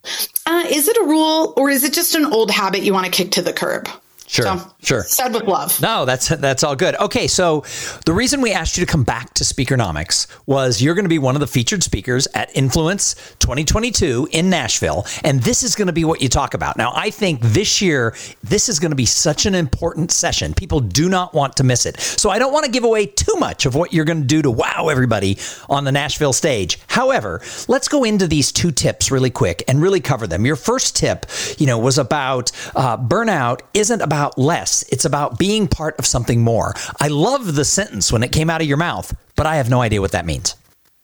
Uh, 0.47 0.65
is 0.71 0.89
it 0.89 0.97
a 0.97 1.05
rule 1.05 1.55
or 1.57 1.71
is 1.71 1.85
it 1.85 1.93
just 1.93 2.15
an 2.15 2.27
old 2.27 2.51
habit 2.51 2.83
you 2.83 2.93
want 2.93 3.07
to 3.07 3.13
kick 3.13 3.33
to 3.33 3.43
the 3.43 3.53
curb? 3.53 3.89
Sure. 4.33 4.47
So, 4.47 4.71
sure. 4.83 5.03
Said 5.03 5.35
with 5.35 5.43
love. 5.43 5.79
No, 5.83 6.07
that's 6.07 6.29
that's 6.29 6.65
all 6.65 6.75
good. 6.75 6.95
Okay, 6.95 7.27
so 7.27 7.65
the 8.07 8.15
reason 8.15 8.41
we 8.41 8.51
asked 8.51 8.79
you 8.79 8.87
to 8.87 8.91
come 8.91 9.05
back 9.05 9.35
to 9.35 9.45
Speakernomics 9.45 10.27
was 10.47 10.81
you're 10.81 10.95
going 10.95 11.05
to 11.05 11.11
be 11.11 11.19
one 11.19 11.37
of 11.37 11.41
the 11.41 11.47
featured 11.47 11.83
speakers 11.83 12.27
at 12.35 12.51
Influence 12.57 13.13
2022 13.41 14.29
in 14.33 14.49
Nashville, 14.49 15.05
and 15.23 15.43
this 15.43 15.63
is 15.63 15.75
going 15.75 15.89
to 15.89 15.93
be 15.93 16.07
what 16.07 16.23
you 16.23 16.31
talk 16.31 16.55
about. 16.55 16.79
Now, 16.79 16.93
I 16.95 17.11
think 17.11 17.43
this 17.43 17.83
year 17.83 18.15
this 18.43 18.71
is 18.71 18.81
going 18.81 18.91
to 18.91 18.97
be 18.97 19.05
such 19.05 19.45
an 19.45 19.55
important 19.55 20.11
session. 20.11 20.55
People 20.55 20.81
do 20.81 21.11
not 21.11 21.35
want 21.35 21.55
to 21.57 21.65
miss 21.65 21.85
it. 21.85 22.01
So 22.01 22.31
I 22.31 22.39
don't 22.39 22.55
want 22.55 22.65
to 22.65 22.71
give 22.71 22.85
away 22.85 23.05
too 23.05 23.35
much 23.39 23.67
of 23.67 23.75
what 23.75 23.93
you're 23.93 24.07
going 24.07 24.23
to 24.23 24.27
do 24.27 24.41
to 24.41 24.51
wow 24.51 24.89
everybody 24.89 25.37
on 25.69 25.85
the 25.85 25.93
Nashville 25.93 26.33
stage. 26.33 26.79
However, 26.87 27.43
let's 27.69 27.87
go 27.87 28.03
into 28.03 28.27
these 28.27 28.51
two 28.51 28.73
tips 28.73 29.11
really 29.11 29.29
quick 29.29 29.63
and 29.69 29.83
really 29.83 30.01
cover 30.01 30.27
them. 30.27 30.47
Your 30.47 30.57
first 30.57 30.97
tip, 30.97 31.27
you 31.59 31.67
know, 31.67 31.79
was 31.79 31.99
about 31.99 32.51
uh, 32.75 32.97
burnout 32.97 33.61
isn't 33.75 34.01
about 34.01 34.22
about 34.23 34.39
less, 34.39 34.85
it's 34.91 35.05
about 35.05 35.37
being 35.37 35.67
part 35.67 35.99
of 35.99 36.07
something 36.07 36.43
more. 36.43 36.75
I 37.01 37.09
love 37.09 37.57
the 37.57 37.65
sentence 37.65 38.13
when 38.13 38.23
it 38.23 38.31
came 38.31 38.49
out 38.51 38.61
of 38.61 38.69
your 38.69 38.77
mouth, 38.77 39.17
but 39.35 39.47
I 39.47 39.57
have 39.57 39.69
no 39.69 39.83
idea 39.83 40.01
what 40.01 40.13
that 40.13 40.27
means. 40.27 40.55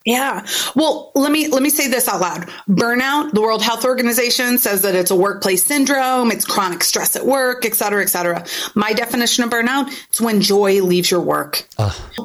Yeah. 0.09 0.43
Well, 0.75 1.11
let 1.13 1.31
me 1.31 1.49
let 1.49 1.61
me 1.61 1.69
say 1.69 1.87
this 1.87 2.07
out 2.07 2.19
loud. 2.19 2.47
Burnout, 2.67 3.31
the 3.31 3.41
World 3.41 3.61
Health 3.61 3.85
Organization 3.85 4.57
says 4.57 4.81
that 4.81 4.95
it's 4.95 5.11
a 5.11 5.15
workplace 5.15 5.63
syndrome, 5.63 6.31
it's 6.31 6.45
chronic 6.45 6.83
stress 6.83 7.15
at 7.15 7.27
work, 7.27 7.63
et 7.63 7.75
cetera, 7.75 8.01
et 8.01 8.07
cetera. 8.07 8.43
My 8.73 8.93
definition 8.93 9.43
of 9.43 9.51
burnout 9.51 9.95
is 10.11 10.19
when 10.19 10.41
joy 10.41 10.81
leaves 10.81 11.11
your 11.11 11.19
work. 11.19 11.67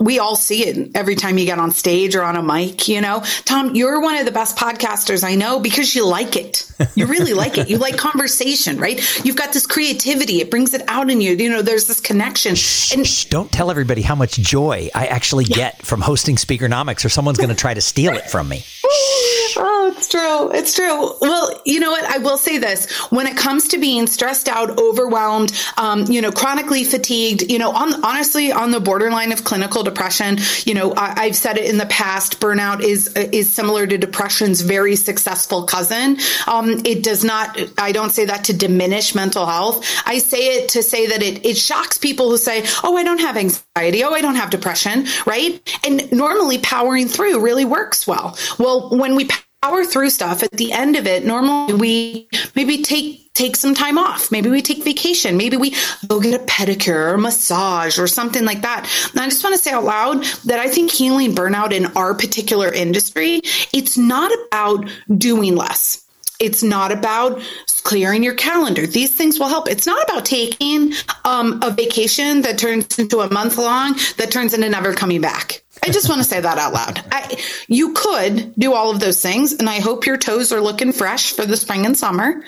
We 0.00 0.18
all 0.18 0.34
see 0.34 0.66
it 0.66 0.92
every 0.94 1.14
time 1.14 1.36
you 1.36 1.44
get 1.44 1.58
on 1.58 1.72
stage 1.72 2.16
or 2.16 2.22
on 2.22 2.36
a 2.36 2.42
mic, 2.42 2.88
you 2.88 3.02
know. 3.02 3.22
Tom, 3.44 3.74
you're 3.74 4.00
one 4.00 4.16
of 4.16 4.24
the 4.24 4.32
best 4.32 4.56
podcasters 4.56 5.22
I 5.22 5.34
know 5.34 5.60
because 5.60 5.94
you 5.94 6.06
like 6.06 6.36
it. 6.36 6.66
You 6.94 7.04
really 7.04 7.34
like 7.42 7.58
it. 7.58 7.68
You 7.68 7.76
like 7.76 7.98
conversation, 7.98 8.78
right? 8.78 8.98
You've 9.26 9.36
got 9.36 9.52
this 9.52 9.66
creativity. 9.66 10.40
It 10.40 10.50
brings 10.50 10.72
it 10.72 10.80
out 10.88 11.10
in 11.10 11.20
you. 11.20 11.32
You 11.32 11.50
know, 11.50 11.60
there's 11.60 11.86
this 11.86 12.00
connection. 12.00 12.54
Shh, 12.54 12.94
and 12.94 13.06
shh, 13.06 13.26
don't 13.26 13.52
tell 13.52 13.70
everybody 13.70 14.00
how 14.00 14.14
much 14.14 14.38
joy 14.38 14.88
I 14.94 15.06
actually 15.06 15.44
yeah. 15.44 15.56
get 15.56 15.84
from 15.84 16.00
hosting 16.00 16.36
Speakernomics 16.36 17.04
or 17.04 17.10
someone's 17.10 17.36
going 17.36 17.50
to 17.50 17.54
try 17.74 17.80
to 17.80 17.80
steal 17.80 18.14
it 18.14 18.30
from 18.30 18.48
me. 18.48 18.64
Oh, 19.56 19.92
it's 19.96 20.08
true. 20.08 20.50
It's 20.52 20.74
true. 20.74 21.12
Well, 21.20 21.60
you 21.64 21.80
know 21.80 21.90
what? 21.90 22.04
I 22.04 22.18
will 22.18 22.36
say 22.36 22.58
this. 22.58 22.90
When 23.10 23.26
it 23.26 23.36
comes 23.36 23.68
to 23.68 23.78
being 23.78 24.06
stressed 24.06 24.48
out, 24.48 24.78
overwhelmed, 24.80 25.52
um, 25.76 26.04
you 26.04 26.20
know, 26.20 26.32
chronically 26.32 26.84
fatigued, 26.84 27.50
you 27.50 27.58
know, 27.58 27.70
on, 27.70 28.04
honestly, 28.04 28.52
on 28.52 28.70
the 28.70 28.80
borderline 28.80 29.32
of 29.32 29.44
clinical 29.44 29.82
depression, 29.82 30.38
you 30.64 30.74
know, 30.74 30.94
I, 30.96 31.26
have 31.26 31.36
said 31.36 31.58
it 31.58 31.70
in 31.70 31.78
the 31.78 31.86
past, 31.86 32.40
burnout 32.40 32.82
is, 32.82 33.08
is 33.14 33.52
similar 33.52 33.86
to 33.86 33.98
depression's 33.98 34.60
very 34.60 34.96
successful 34.96 35.64
cousin. 35.64 36.18
Um, 36.46 36.82
it 36.84 37.02
does 37.02 37.24
not, 37.24 37.58
I 37.78 37.92
don't 37.92 38.10
say 38.10 38.26
that 38.26 38.44
to 38.44 38.52
diminish 38.52 39.14
mental 39.14 39.46
health. 39.46 39.86
I 40.06 40.18
say 40.18 40.58
it 40.58 40.70
to 40.70 40.82
say 40.82 41.06
that 41.08 41.22
it, 41.22 41.44
it 41.44 41.56
shocks 41.56 41.98
people 41.98 42.30
who 42.30 42.38
say, 42.38 42.64
Oh, 42.82 42.96
I 42.96 43.04
don't 43.04 43.20
have 43.20 43.36
anxiety. 43.36 44.04
Oh, 44.04 44.12
I 44.12 44.20
don't 44.20 44.36
have 44.36 44.50
depression. 44.50 45.06
Right. 45.26 45.60
And 45.84 46.10
normally 46.12 46.58
powering 46.58 47.08
through 47.08 47.40
really 47.40 47.64
works 47.64 48.06
well. 48.06 48.36
Well, 48.58 48.90
when 48.90 49.16
we 49.16 49.28
power 49.64 49.84
through 49.84 50.10
stuff 50.10 50.42
at 50.42 50.50
the 50.52 50.72
end 50.72 50.94
of 50.94 51.06
it, 51.06 51.24
normally 51.24 51.72
we 51.72 52.28
maybe 52.54 52.82
take 52.82 53.32
take 53.32 53.56
some 53.56 53.74
time 53.74 53.98
off. 53.98 54.30
Maybe 54.30 54.50
we 54.50 54.62
take 54.62 54.84
vacation. 54.84 55.36
Maybe 55.36 55.56
we 55.56 55.74
go 56.06 56.20
get 56.20 56.40
a 56.40 56.44
pedicure 56.44 57.12
or 57.12 57.18
massage 57.18 57.98
or 57.98 58.06
something 58.06 58.44
like 58.44 58.62
that. 58.62 58.88
And 59.12 59.20
I 59.20 59.24
just 59.28 59.42
want 59.42 59.56
to 59.56 59.62
say 59.62 59.72
out 59.72 59.82
loud 59.82 60.22
that 60.44 60.60
I 60.60 60.68
think 60.68 60.92
healing 60.92 61.34
burnout 61.34 61.72
in 61.72 61.86
our 61.96 62.14
particular 62.14 62.72
industry, 62.72 63.40
it's 63.72 63.98
not 63.98 64.30
about 64.46 64.88
doing 65.16 65.56
less. 65.56 66.04
It's 66.38 66.62
not 66.62 66.92
about 66.92 67.42
clearing 67.84 68.22
your 68.22 68.34
calendar. 68.34 68.86
These 68.86 69.14
things 69.14 69.38
will 69.38 69.48
help. 69.48 69.68
It's 69.68 69.86
not 69.86 70.02
about 70.04 70.26
taking 70.26 70.92
um, 71.24 71.60
a 71.62 71.70
vacation 71.70 72.42
that 72.42 72.58
turns 72.58 72.98
into 72.98 73.20
a 73.20 73.32
month 73.32 73.56
long 73.56 73.94
that 74.18 74.30
turns 74.30 74.52
into 74.52 74.68
never 74.68 74.92
coming 74.92 75.20
back. 75.20 75.63
I 75.84 75.88
just 75.90 76.08
want 76.08 76.22
to 76.22 76.24
say 76.26 76.40
that 76.40 76.56
out 76.56 76.72
loud. 76.72 77.04
I, 77.12 77.38
you 77.68 77.92
could 77.92 78.54
do 78.54 78.72
all 78.72 78.90
of 78.90 79.00
those 79.00 79.20
things, 79.20 79.52
and 79.52 79.68
I 79.68 79.80
hope 79.80 80.06
your 80.06 80.16
toes 80.16 80.50
are 80.50 80.60
looking 80.62 80.92
fresh 80.92 81.32
for 81.32 81.44
the 81.44 81.58
spring 81.58 81.84
and 81.84 81.94
summer. 81.94 82.42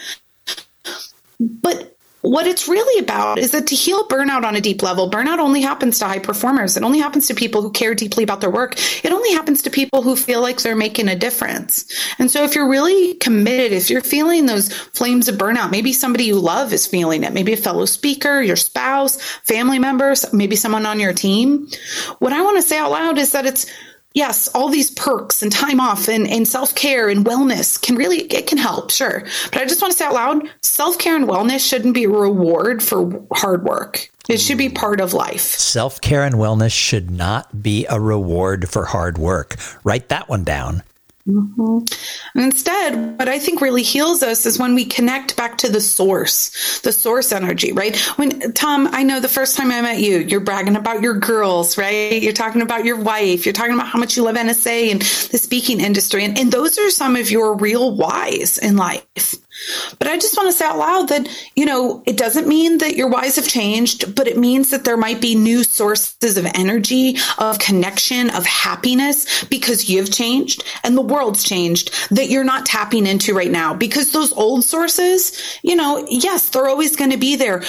But 1.39 1.96
what 2.27 2.49
it's 2.49 2.67
really 2.67 3.01
about 3.01 3.39
is 3.39 3.53
that 3.53 3.69
to 3.69 3.77
heal 3.77 4.09
burnout 4.09 4.45
on 4.45 4.57
a 4.57 4.61
deep 4.61 4.83
level, 4.83 5.09
burnout 5.09 5.39
only 5.39 5.61
happens 5.61 6.01
to 6.01 6.07
high 6.07 6.19
performers. 6.19 6.77
It 6.77 6.83
only 6.83 6.99
happens 6.99 7.29
to 7.29 7.35
people 7.35 7.63
who 7.63 7.71
care 7.71 7.95
deeply 7.95 8.25
about 8.25 8.41
their 8.41 8.51
work. 8.51 8.75
It 9.05 9.13
only 9.13 9.33
happens 9.33 9.63
to 9.63 9.71
people 9.71 10.03
who 10.03 10.17
feel 10.17 10.43
like 10.43 10.61
they're 10.61 10.75
making 10.75 11.09
a 11.09 11.15
difference. 11.15 11.85
And 12.19 12.29
so 12.29 12.43
if 12.43 12.57
you're 12.57 12.69
really 12.69 13.15
committed, 13.15 13.73
if 13.73 13.91
you're 13.91 14.01
feeling 14.01 14.47
those 14.47 14.73
flames 14.73 15.29
of 15.29 15.37
burnout, 15.37 15.71
maybe 15.71 15.93
somebody 15.93 16.25
you 16.25 16.41
love 16.41 16.73
is 16.73 16.85
feeling 16.85 17.23
it, 17.23 17.33
maybe 17.33 17.53
a 17.53 17.57
fellow 17.57 17.85
speaker, 17.85 18.43
your 18.43 18.57
spouse, 18.57 19.23
family 19.45 19.79
members, 19.79 20.33
maybe 20.33 20.57
someone 20.57 20.85
on 20.85 20.99
your 20.99 21.13
team. 21.13 21.69
What 22.19 22.33
I 22.33 22.43
want 22.43 22.57
to 22.57 22.63
say 22.63 22.77
out 22.77 22.91
loud 22.91 23.19
is 23.19 23.33
that 23.33 23.47
it's 23.47 23.67
yes, 24.17 24.49
all 24.49 24.69
these 24.69 24.91
perks 24.91 25.43
and 25.43 25.53
time 25.53 25.79
off 25.79 26.09
and, 26.09 26.27
and 26.27 26.49
self 26.49 26.75
care 26.75 27.09
and 27.09 27.25
wellness 27.25 27.81
can 27.81 27.95
really, 27.95 28.23
it 28.23 28.49
can 28.49 28.59
help, 28.59 28.91
sure. 28.91 29.23
But 29.53 29.61
I 29.61 29.67
just 29.67 29.81
want 29.81 29.93
to 29.93 29.99
say 29.99 30.07
out 30.07 30.15
loud 30.15 30.51
self 30.63 30.99
care 30.99 31.15
and 31.15 31.29
wellness 31.29 31.69
shouldn't 31.69 31.95
be 31.95 32.05
a 32.05 32.09
reward 32.09 32.83
for 32.83 33.25
hard 33.33 33.63
work. 33.63 34.11
It 34.29 34.39
should 34.39 34.59
be 34.59 34.69
part 34.69 35.01
of 35.01 35.13
life. 35.13 35.41
Self 35.41 36.01
care 36.01 36.25
and 36.25 36.35
wellness 36.35 36.73
should 36.73 37.13
not 37.13 37.63
be 37.63 37.87
a 37.89 38.01
reward 38.01 38.69
for 38.69 38.87
hard 38.87 39.19
work. 39.19 39.55
Write 39.85 40.09
that 40.09 40.29
one 40.29 40.43
down. 40.43 40.83
Mm-hmm. 41.27 42.39
Instead, 42.39 43.19
what 43.19 43.29
I 43.29 43.41
think 43.41 43.61
really 43.61 43.83
heals 43.83 44.23
us 44.23 44.47
is 44.47 44.61
when 44.61 44.77
we 44.77 44.85
connect 44.85 45.37
back 45.37 45.59
to 45.59 45.69
the 45.69 45.81
source, 45.81 46.79
the 46.81 46.93
source 46.93 47.33
energy, 47.33 47.73
right? 47.73 47.97
When 48.17 48.53
Tom, 48.53 48.89
I 48.93 49.03
know 49.03 49.19
the 49.19 49.29
first 49.29 49.57
time 49.57 49.73
I 49.73 49.81
met 49.81 49.99
you, 49.99 50.19
you're 50.19 50.41
bragging 50.41 50.77
about 50.77 51.03
your 51.03 51.15
girls, 51.19 51.77
right? 51.77 52.23
You're 52.23 52.33
talking 52.33 52.63
about 52.63 52.85
your 52.85 53.01
wife. 53.01 53.45
You're 53.45 53.55
talking 53.55 53.75
about 53.75 53.89
how 53.89 53.99
much 53.99 54.17
you 54.17 54.23
love 54.23 54.37
NSA 54.37 54.93
and 54.93 55.03
the 55.03 55.39
speaking 55.39 55.81
industry. 55.81 56.25
And, 56.25 56.39
and 56.39 56.53
those 56.53 56.79
are 56.79 56.91
some 56.91 57.17
of 57.17 57.31
your 57.31 57.57
real 57.57 57.97
whys 57.97 58.59
in 58.59 58.77
life. 58.77 59.35
But 59.99 60.09
I 60.09 60.17
just 60.17 60.37
want 60.37 60.49
to 60.49 60.53
say 60.53 60.65
out 60.65 60.79
loud 60.79 61.09
that, 61.09 61.29
you 61.55 61.65
know, 61.65 62.03
it 62.07 62.17
doesn't 62.17 62.49
mean 62.49 62.79
that 62.79 62.97
your 62.97 63.09
whys 63.09 63.37
have 63.37 63.49
changed, 63.49 64.15
but 64.15 64.29
it 64.29 64.39
means 64.39 64.71
that 64.71 64.85
there 64.85 64.97
might 64.97 65.21
be 65.21 65.35
new 65.35 65.65
sources 65.65 66.37
of 66.37 66.47
energy, 66.55 67.17
of 67.39 67.59
connection, 67.59 68.31
of 68.31 68.45
happiness 68.47 69.45
because 69.45 69.89
you've 69.89 70.13
changed 70.13 70.65
and 70.85 70.97
the 70.97 71.03
world's 71.03 71.45
changed 71.45 71.93
that 72.11 72.29
you're 72.29 72.45
not 72.45 72.67
tapping 72.67 73.07
into 73.07 73.35
right 73.35 73.51
now. 73.51 73.75
Because 73.75 74.13
those 74.13 74.33
old 74.33 74.65
sources, 74.65 75.59
you 75.63 75.77
know, 75.77 76.07
yes, 76.09 76.51
they're 76.51 76.69
always 76.69 76.97
going 76.97 77.11
to 77.11 77.17
be 77.17 77.37
there 77.37 77.63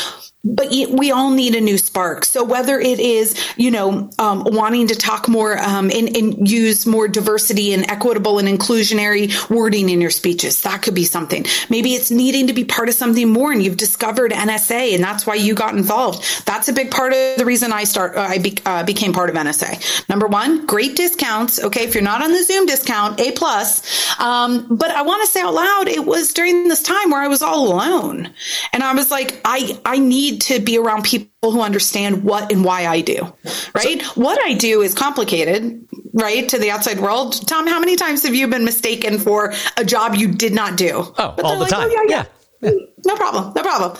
but 0.56 0.70
we 0.70 1.12
all 1.12 1.32
need 1.32 1.56
a 1.56 1.62
new 1.62 1.78
spark. 1.78 2.26
So 2.26 2.44
whether 2.44 2.80
it 2.80 3.00
is, 3.00 3.36
you 3.58 3.72
know, 3.72 4.10
um, 4.20 4.44
wanting 4.46 4.88
to 4.88 4.96
talk 4.96 5.28
more 5.28 5.58
um, 5.58 5.92
and, 5.92 6.16
and, 6.16 6.48
use 6.48 6.86
more 6.86 7.08
diversity 7.08 7.74
and 7.74 7.90
equitable 7.90 8.40
and 8.40 8.48
inclusionary 8.48 9.50
wording 9.50 9.90
in 9.90 10.00
your 10.00 10.12
speeches, 10.12 10.62
that 10.62 10.82
could 10.82 10.96
be 10.96 11.04
something. 11.04 11.46
Maybe 11.70 11.94
it's 11.94 12.12
needing 12.12 12.48
to 12.48 12.54
be 12.54 12.64
part 12.64 12.90
of 12.90 12.96
something 12.96 13.32
more, 13.32 13.52
and 13.52 13.62
you've 13.62 13.78
discovered 13.78 14.32
NSA, 14.32 14.94
and 14.94 15.04
that's 15.04 15.26
why 15.26 15.36
you 15.36 15.56
got 15.56 15.74
involved. 15.74 16.46
That's 16.46 16.70
a 16.70 16.74
big 16.74 16.92
part 16.92 17.12
of 17.12 17.38
the 17.38 17.46
reason 17.46 17.74
I 17.74 17.84
start. 17.84 18.16
Uh, 18.16 18.22
I 18.22 18.38
be, 18.38 18.58
uh, 18.66 18.84
became 18.84 19.14
part 19.14 19.30
of 19.30 19.36
NSA. 19.36 20.08
Number 20.08 20.28
one, 20.28 20.66
great 20.66 20.96
discounts. 20.96 21.62
Okay, 21.62 21.84
if 21.84 21.94
you're 21.94 22.04
not 22.04 22.24
on 22.24 22.32
the 22.32 22.44
Zoom 22.44 22.66
discount, 22.66 23.20
a 23.20 23.32
plus. 23.32 24.20
Um, 24.20 24.68
but 24.70 24.92
I 24.92 25.02
want 25.02 25.26
to 25.26 25.32
say 25.32 25.42
out 25.42 25.54
loud, 25.54 25.88
it 25.88 26.06
was 26.06 26.34
during 26.34 26.68
this 26.68 26.84
time 26.84 27.10
where 27.10 27.22
I 27.22 27.28
was 27.28 27.42
all 27.42 27.68
alone, 27.74 28.30
and 28.72 28.84
I 28.84 28.94
was 28.94 29.12
like, 29.12 29.42
I 29.44 29.80
I 29.86 29.98
need 29.98 30.37
to 30.42 30.60
be 30.60 30.78
around 30.78 31.04
people 31.04 31.52
who 31.52 31.62
understand 31.62 32.24
what 32.24 32.52
and 32.52 32.64
why 32.64 32.86
I 32.88 33.02
do, 33.02 33.34
right? 33.76 34.02
So, 34.02 34.22
what 34.22 34.40
I 34.44 34.54
do 34.54 34.82
is 34.82 34.94
complicated, 34.94 35.88
right? 36.14 36.48
To 36.50 36.58
the 36.58 36.72
outside 36.72 37.00
world. 37.00 37.48
Tom, 37.48 37.68
how 37.68 37.80
many 37.80 37.96
times 37.96 38.24
have 38.24 38.36
you 38.36 38.48
been 38.48 38.66
mistaken 38.66 39.20
for 39.20 39.54
a 39.78 39.86
job 39.86 40.16
you 40.16 40.28
did 40.28 40.54
not 40.54 40.78
do? 40.78 41.14
Oh, 41.18 41.36
all 41.44 41.56
the 41.56 41.62
like, 41.62 41.70
time. 41.70 41.90
Oh, 41.90 41.94
yeah, 41.94 42.02
yeah. 42.04 42.16
yeah. 42.18 42.26
Yeah. 42.62 42.72
No 43.06 43.16
problem. 43.16 43.54
No 43.56 43.62
problem. 43.62 43.98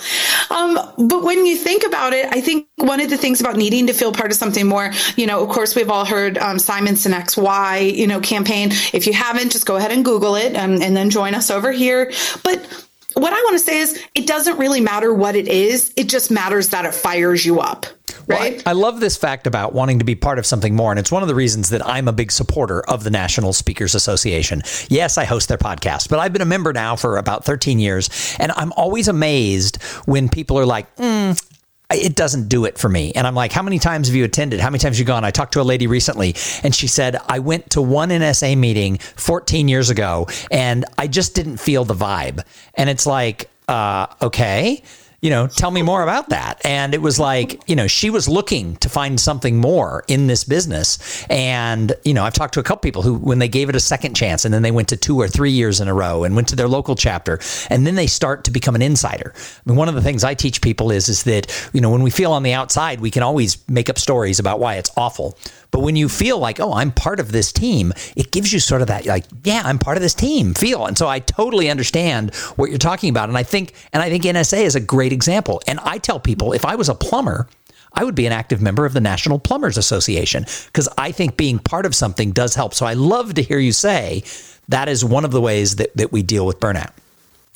Um, 0.50 1.08
but 1.08 1.22
when 1.22 1.46
you 1.46 1.56
think 1.56 1.84
about 1.84 2.12
it, 2.12 2.26
I 2.32 2.40
think 2.40 2.66
one 2.76 3.00
of 3.00 3.08
the 3.08 3.16
things 3.16 3.40
about 3.40 3.56
needing 3.56 3.86
to 3.86 3.92
feel 3.92 4.12
part 4.12 4.32
of 4.32 4.36
something 4.36 4.66
more, 4.66 4.90
you 5.16 5.26
know, 5.26 5.44
of 5.44 5.48
course, 5.50 5.76
we've 5.76 5.90
all 5.90 6.04
heard 6.04 6.38
um, 6.38 6.58
Simon 6.58 6.94
Sinek's 6.94 7.36
Why, 7.36 7.78
you 7.78 8.08
know, 8.08 8.20
campaign. 8.20 8.70
If 8.92 9.06
you 9.06 9.12
haven't, 9.12 9.52
just 9.52 9.64
go 9.64 9.76
ahead 9.76 9.92
and 9.92 10.04
Google 10.04 10.34
it 10.34 10.54
and, 10.54 10.82
and 10.82 10.96
then 10.96 11.10
join 11.10 11.34
us 11.34 11.50
over 11.52 11.70
here. 11.70 12.12
But 12.42 12.87
what 13.14 13.32
I 13.32 13.36
want 13.36 13.54
to 13.54 13.58
say 13.58 13.78
is 13.78 14.02
it 14.14 14.26
doesn't 14.26 14.58
really 14.58 14.80
matter 14.80 15.12
what 15.14 15.34
it 15.34 15.48
is. 15.48 15.92
It 15.96 16.08
just 16.08 16.30
matters 16.30 16.68
that 16.68 16.84
it 16.84 16.94
fires 16.94 17.44
you 17.44 17.60
up. 17.60 17.86
Right. 18.26 18.56
Well, 18.56 18.62
I, 18.66 18.70
I, 18.70 18.72
love 18.74 19.00
this 19.00 19.16
fact 19.16 19.46
about 19.46 19.72
wanting 19.72 20.00
to 20.00 20.04
be 20.04 20.14
part 20.14 20.38
of 20.38 20.44
something 20.44 20.74
more. 20.74 20.90
And 20.90 20.98
it's 20.98 21.10
one 21.10 21.22
of 21.22 21.28
the 21.28 21.34
reasons 21.34 21.70
that 21.70 21.86
I'm 21.86 22.08
a 22.08 22.12
big 22.12 22.30
supporter 22.30 22.80
of 22.80 23.02
the 23.02 23.10
National 23.10 23.54
Speakers 23.54 23.94
Association. 23.94 24.62
Yes, 24.90 25.16
I 25.16 25.24
host 25.24 25.48
their 25.48 25.56
podcast, 25.56 26.10
but 26.10 26.18
I've 26.18 26.32
been 26.32 26.42
a 26.42 26.46
member 26.46 26.74
now 26.74 26.94
for 26.94 27.16
about 27.16 27.46
13 27.46 27.78
years. 27.78 28.36
And 28.38 28.52
I'm 28.52 28.72
always 28.72 29.08
amazed 29.08 29.82
when 30.04 30.28
people 30.28 30.58
are 30.58 30.66
like, 30.66 30.94
mm, 30.96 31.42
it 31.90 32.14
doesn't 32.14 32.48
do 32.48 32.66
it 32.66 32.76
for 32.76 32.88
me. 32.88 33.12
And 33.14 33.26
I'm 33.26 33.34
like, 33.34 33.50
how 33.50 33.62
many 33.62 33.78
times 33.78 34.08
have 34.08 34.14
you 34.14 34.24
attended? 34.24 34.60
How 34.60 34.68
many 34.68 34.78
times 34.78 34.96
have 34.96 35.00
you 35.00 35.06
gone? 35.06 35.24
I 35.24 35.30
talked 35.30 35.52
to 35.54 35.60
a 35.60 35.62
lady 35.62 35.86
recently 35.86 36.34
and 36.62 36.74
she 36.74 36.86
said, 36.86 37.16
I 37.28 37.38
went 37.38 37.70
to 37.70 37.82
one 37.82 38.10
NSA 38.10 38.58
meeting 38.58 38.98
14 38.98 39.68
years 39.68 39.88
ago 39.88 40.26
and 40.50 40.84
I 40.98 41.06
just 41.06 41.34
didn't 41.34 41.56
feel 41.56 41.84
the 41.84 41.94
vibe. 41.94 42.44
And 42.74 42.90
it's 42.90 43.06
like, 43.06 43.48
uh, 43.68 44.06
okay 44.20 44.82
you 45.20 45.30
know, 45.30 45.48
tell 45.48 45.72
me 45.72 45.82
more 45.82 46.02
about 46.02 46.28
that. 46.28 46.64
And 46.64 46.94
it 46.94 47.02
was 47.02 47.18
like, 47.18 47.60
you 47.68 47.74
know, 47.74 47.88
she 47.88 48.08
was 48.08 48.28
looking 48.28 48.76
to 48.76 48.88
find 48.88 49.18
something 49.18 49.56
more 49.56 50.04
in 50.06 50.28
this 50.28 50.44
business. 50.44 51.26
And, 51.28 51.92
you 52.04 52.14
know, 52.14 52.22
I've 52.22 52.34
talked 52.34 52.54
to 52.54 52.60
a 52.60 52.62
couple 52.62 52.82
people 52.82 53.02
who, 53.02 53.14
when 53.14 53.40
they 53.40 53.48
gave 53.48 53.68
it 53.68 53.74
a 53.74 53.80
second 53.80 54.14
chance 54.14 54.44
and 54.44 54.54
then 54.54 54.62
they 54.62 54.70
went 54.70 54.88
to 54.90 54.96
two 54.96 55.20
or 55.20 55.26
three 55.26 55.50
years 55.50 55.80
in 55.80 55.88
a 55.88 55.94
row 55.94 56.22
and 56.22 56.36
went 56.36 56.46
to 56.48 56.56
their 56.56 56.68
local 56.68 56.94
chapter, 56.94 57.40
and 57.68 57.84
then 57.84 57.96
they 57.96 58.06
start 58.06 58.44
to 58.44 58.52
become 58.52 58.76
an 58.76 58.82
insider. 58.82 59.32
I 59.34 59.60
mean, 59.66 59.76
one 59.76 59.88
of 59.88 59.96
the 59.96 60.02
things 60.02 60.22
I 60.22 60.34
teach 60.34 60.60
people 60.60 60.92
is, 60.92 61.08
is 61.08 61.24
that, 61.24 61.70
you 61.72 61.80
know, 61.80 61.90
when 61.90 62.02
we 62.02 62.10
feel 62.10 62.32
on 62.32 62.44
the 62.44 62.52
outside, 62.52 63.00
we 63.00 63.10
can 63.10 63.24
always 63.24 63.68
make 63.68 63.90
up 63.90 63.98
stories 63.98 64.38
about 64.38 64.60
why 64.60 64.76
it's 64.76 64.90
awful. 64.96 65.36
But 65.70 65.80
when 65.80 65.96
you 65.96 66.08
feel 66.08 66.38
like, 66.38 66.60
oh, 66.60 66.72
I'm 66.72 66.90
part 66.90 67.20
of 67.20 67.32
this 67.32 67.52
team, 67.52 67.92
it 68.16 68.30
gives 68.30 68.52
you 68.52 68.58
sort 68.58 68.80
of 68.80 68.88
that, 68.88 69.06
like, 69.06 69.24
yeah, 69.44 69.62
I'm 69.64 69.78
part 69.78 69.96
of 69.96 70.02
this 70.02 70.14
team 70.14 70.54
feel. 70.54 70.86
And 70.86 70.96
so 70.96 71.08
I 71.08 71.18
totally 71.18 71.70
understand 71.70 72.34
what 72.56 72.70
you're 72.70 72.78
talking 72.78 73.10
about. 73.10 73.28
And 73.28 73.36
I 73.36 73.42
think, 73.42 73.74
and 73.92 74.02
I 74.02 74.08
think 74.08 74.24
NSA 74.24 74.62
is 74.62 74.74
a 74.74 74.80
great 74.80 75.12
example. 75.12 75.60
And 75.66 75.78
I 75.80 75.98
tell 75.98 76.20
people, 76.20 76.52
if 76.52 76.64
I 76.64 76.74
was 76.74 76.88
a 76.88 76.94
plumber, 76.94 77.48
I 77.92 78.04
would 78.04 78.14
be 78.14 78.26
an 78.26 78.32
active 78.32 78.60
member 78.60 78.86
of 78.86 78.92
the 78.92 79.00
National 79.00 79.38
Plumbers 79.38 79.76
Association 79.76 80.44
because 80.66 80.88
I 80.98 81.12
think 81.12 81.36
being 81.36 81.58
part 81.58 81.86
of 81.86 81.94
something 81.94 82.32
does 82.32 82.54
help. 82.54 82.74
So 82.74 82.86
I 82.86 82.94
love 82.94 83.34
to 83.34 83.42
hear 83.42 83.58
you 83.58 83.72
say 83.72 84.24
that 84.68 84.88
is 84.88 85.04
one 85.04 85.24
of 85.24 85.30
the 85.30 85.40
ways 85.40 85.76
that, 85.76 85.96
that 85.96 86.12
we 86.12 86.22
deal 86.22 86.46
with 86.46 86.60
burnout. 86.60 86.92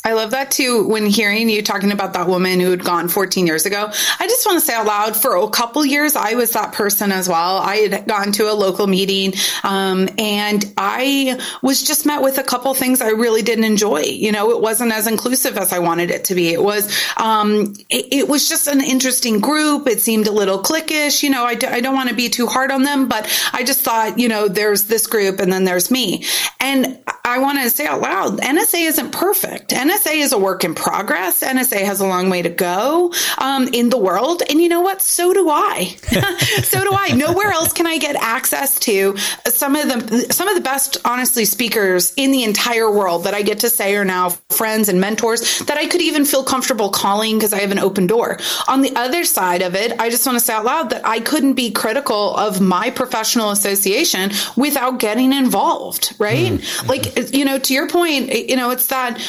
I 0.05 0.15
love 0.15 0.33
that 0.33 0.51
too. 0.51 0.89
When 0.89 1.07
hearing 1.07 1.49
you 1.49 1.63
talking 1.63 1.93
about 1.93 2.15
that 2.15 2.27
woman 2.27 2.59
who 2.59 2.71
had 2.71 2.83
gone 2.83 3.07
14 3.07 3.47
years 3.47 3.67
ago, 3.67 3.89
I 4.19 4.27
just 4.27 4.45
want 4.45 4.59
to 4.59 4.67
say 4.67 4.75
out 4.75 4.87
loud 4.87 5.17
for 5.17 5.37
a 5.37 5.49
couple 5.49 5.87
years, 5.87 6.17
I 6.17 6.35
was 6.35 6.51
that 6.53 6.73
person 6.73 7.13
as 7.13 7.29
well. 7.29 7.59
I 7.59 7.77
had 7.77 8.09
gone 8.09 8.33
to 8.33 8.51
a 8.51 8.55
local 8.55 8.89
meeting, 8.89 9.35
um, 9.63 10.09
and 10.19 10.65
I 10.77 11.41
was 11.63 11.85
just 11.85 12.05
met 12.05 12.21
with 12.21 12.39
a 12.39 12.43
couple 12.43 12.75
things 12.75 13.01
I 13.01 13.11
really 13.11 13.43
didn't 13.43 13.63
enjoy. 13.63 14.01
You 14.01 14.33
know, 14.33 14.51
it 14.51 14.61
wasn't 14.61 14.91
as 14.91 15.07
inclusive 15.07 15.57
as 15.57 15.73
I 15.73 15.79
wanted 15.79 16.11
it 16.11 16.25
to 16.25 16.35
be. 16.35 16.49
It 16.49 16.63
was, 16.63 16.93
um, 17.17 17.75
it, 17.89 18.07
it, 18.13 18.29
was 18.29 18.49
just 18.49 18.67
an 18.67 18.81
interesting 18.81 19.39
group. 19.39 19.87
It 19.87 20.01
seemed 20.01 20.27
a 20.27 20.33
little 20.33 20.61
cliquish. 20.61 21.23
You 21.23 21.31
know, 21.31 21.45
I 21.45 21.55
d- 21.55 21.69
I 21.69 21.81
don't 21.81 21.95
want 21.95 22.09
to 22.09 22.15
be 22.15 22.29
too 22.29 22.49
hard 22.49 22.73
on 22.73 22.83
them, 22.83 23.07
but 23.07 23.31
I 23.53 23.63
just 23.63 23.83
thought, 23.83 24.19
you 24.19 24.29
know, 24.29 24.49
there's 24.49 24.85
this 24.85 25.07
group 25.07 25.39
and 25.39 25.53
then 25.53 25.63
there's 25.63 25.93
me. 25.93 26.25
And 26.59 26.99
I 27.25 27.39
want 27.39 27.63
to 27.63 27.71
say 27.71 27.87
out 27.87 28.01
loud, 28.01 28.41
NSA 28.41 28.89
isn't 28.89 29.13
perfect. 29.13 29.73
NSA 29.93 30.15
is 30.17 30.33
a 30.33 30.39
work 30.39 30.65
in 30.65 30.75
progress. 30.75 31.43
NSA 31.43 31.85
has 31.85 32.01
a 32.01 32.07
long 32.07 32.31
way 32.31 32.43
to 32.43 32.49
go 32.49 33.13
um, 33.39 33.69
in 33.69 33.91
the 33.91 33.99
world. 33.99 34.43
And 34.49 34.61
you 34.61 34.69
know 34.69 34.81
what? 34.81 35.03
So 35.03 35.35
do 35.35 35.51
I. 35.51 35.85
so 36.63 36.83
do 36.83 36.91
I. 36.93 37.15
Nowhere 37.15 37.51
else 37.51 37.73
can 37.73 37.87
I 37.87 37.99
get 37.99 38.17
access 38.17 38.79
to 38.81 39.17
some 39.47 39.77
of 39.77 39.89
the 39.89 40.33
some 40.33 40.49
of 40.49 40.55
the 40.55 40.61
best, 40.61 40.97
honestly, 41.05 41.45
speakers 41.45 42.13
in 42.17 42.33
the 42.33 42.45
entire 42.45 42.91
world 42.91 43.25
that 43.25 43.35
I 43.35 43.43
get 43.43 43.61
to 43.61 43.71
say 43.71 43.95
are 43.95 44.05
now 44.05 44.31
friends 44.51 44.89
and 44.89 45.01
mentors 45.01 45.59
that 45.61 45.77
I 45.77 45.87
could 45.87 46.01
even 46.01 46.25
feel 46.25 46.45
comfortable 46.45 46.89
calling 46.89 47.37
because 47.37 47.53
I 47.53 47.61
have 47.61 47.73
an 47.73 47.79
open 47.79 48.07
door. 48.07 48.39
On 48.69 48.81
the 48.81 48.95
other 48.97 49.25
side 49.25 49.63
of 49.63 49.75
it, 49.75 49.99
I 50.01 50.09
just 50.09 50.25
want 50.25 50.39
to 50.39 50.45
say 50.45 50.55
out 50.55 50.65
loud 50.65 50.91
that 50.91 51.07
I 51.07 51.21
couldn't 51.21 51.55
be 51.55 51.71
critical 51.71 52.35
of 52.37 52.61
my 52.61 52.91
professional 52.91 53.51
association 53.51 54.31
without 54.57 55.01
getting 55.01 55.33
involved, 55.33 56.15
right? 56.19 56.53
Mm-hmm. 56.53 56.87
Like, 56.89 57.35
you 57.35 57.45
know, 57.45 57.59
to 57.59 57.75
your 57.75 57.89
point, 57.89 58.33
you 58.49 58.57
know, 58.57 58.71
it's 58.71 58.87
that 58.87 59.21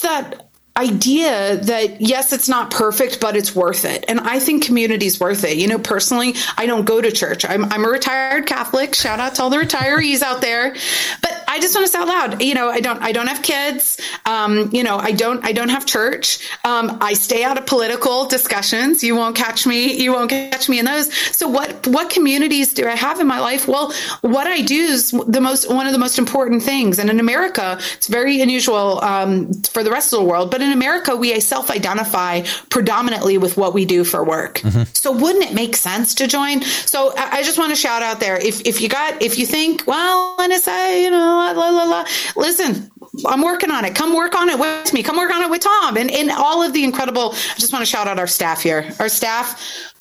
that 0.00 0.47
idea 0.78 1.56
that 1.56 2.00
yes, 2.00 2.32
it's 2.32 2.48
not 2.48 2.70
perfect, 2.70 3.20
but 3.20 3.36
it's 3.36 3.54
worth 3.54 3.84
it. 3.84 4.04
And 4.08 4.20
I 4.20 4.38
think 4.38 4.64
community's 4.64 5.18
worth 5.18 5.44
it. 5.44 5.58
You 5.58 5.66
know, 5.66 5.78
personally, 5.78 6.34
I 6.56 6.66
don't 6.66 6.84
go 6.84 7.00
to 7.00 7.10
church. 7.10 7.44
I'm, 7.44 7.64
I'm 7.64 7.84
a 7.84 7.88
retired 7.88 8.46
Catholic. 8.46 8.94
Shout 8.94 9.18
out 9.18 9.34
to 9.34 9.42
all 9.42 9.50
the 9.50 9.56
retirees 9.56 10.22
out 10.22 10.40
there. 10.40 10.74
But 11.20 11.44
I 11.48 11.58
just 11.60 11.74
want 11.74 11.86
to 11.86 11.92
say 11.92 11.98
out 11.98 12.08
loud, 12.08 12.42
you 12.42 12.54
know, 12.54 12.68
I 12.68 12.80
don't, 12.80 13.02
I 13.02 13.10
don't 13.12 13.26
have 13.26 13.42
kids. 13.42 14.00
Um, 14.24 14.70
you 14.72 14.84
know, 14.84 14.96
I 14.96 15.12
don't, 15.12 15.44
I 15.44 15.52
don't 15.52 15.70
have 15.70 15.84
church. 15.84 16.38
Um, 16.64 16.98
I 17.00 17.14
stay 17.14 17.42
out 17.42 17.58
of 17.58 17.66
political 17.66 18.26
discussions. 18.26 19.02
You 19.02 19.16
won't 19.16 19.34
catch 19.34 19.66
me. 19.66 20.00
You 20.00 20.12
won't 20.12 20.30
catch 20.30 20.68
me 20.68 20.78
in 20.78 20.84
those. 20.84 21.12
So 21.36 21.48
what, 21.48 21.86
what 21.88 22.10
communities 22.10 22.72
do 22.74 22.86
I 22.86 22.94
have 22.94 23.18
in 23.18 23.26
my 23.26 23.40
life? 23.40 23.66
Well, 23.66 23.92
what 24.20 24.46
I 24.46 24.60
do 24.60 24.76
is 24.76 25.10
the 25.10 25.40
most, 25.40 25.68
one 25.68 25.86
of 25.86 25.92
the 25.92 25.98
most 25.98 26.18
important 26.18 26.62
things. 26.62 26.98
And 27.00 27.10
in 27.10 27.18
America, 27.18 27.78
it's 27.94 28.06
very 28.06 28.40
unusual, 28.40 29.02
um, 29.02 29.52
for 29.64 29.82
the 29.82 29.90
rest 29.90 30.12
of 30.12 30.20
the 30.20 30.24
world, 30.24 30.50
but 30.50 30.62
in 30.62 30.67
America, 30.72 31.16
we 31.16 31.38
self 31.40 31.70
identify 31.70 32.42
predominantly 32.70 33.38
with 33.38 33.56
what 33.56 33.74
we 33.74 33.84
do 33.84 34.04
for 34.04 34.24
work. 34.24 34.58
Mm-hmm. 34.58 34.82
So 34.92 35.12
wouldn't 35.12 35.44
it 35.44 35.54
make 35.54 35.76
sense 35.76 36.14
to 36.16 36.26
join? 36.26 36.62
So 36.62 37.14
I, 37.16 37.38
I 37.38 37.42
just 37.42 37.58
want 37.58 37.70
to 37.70 37.76
shout 37.76 38.02
out 38.02 38.20
there. 38.20 38.36
If, 38.36 38.60
if 38.66 38.80
you 38.80 38.88
got, 38.88 39.22
if 39.22 39.38
you 39.38 39.46
think, 39.46 39.84
well, 39.86 40.36
NSA, 40.38 41.02
you 41.02 41.10
know, 41.10 41.18
la, 41.18 41.52
la, 41.52 41.70
la, 41.70 41.84
la, 41.84 42.04
listen, 42.36 42.90
I'm 43.26 43.42
working 43.42 43.70
on 43.70 43.84
it. 43.84 43.94
Come 43.94 44.14
work 44.14 44.34
on 44.34 44.48
it 44.48 44.58
with 44.58 44.92
me. 44.92 45.02
Come 45.02 45.16
work 45.16 45.32
on 45.32 45.42
it 45.42 45.50
with 45.50 45.62
Tom 45.62 45.96
and, 45.96 46.10
and 46.10 46.30
all 46.30 46.62
of 46.62 46.72
the 46.72 46.84
incredible. 46.84 47.30
I 47.32 47.58
just 47.58 47.72
want 47.72 47.82
to 47.82 47.90
shout 47.90 48.06
out 48.06 48.18
our 48.18 48.26
staff 48.26 48.62
here. 48.62 48.92
Our 48.98 49.08
staff, 49.08 49.60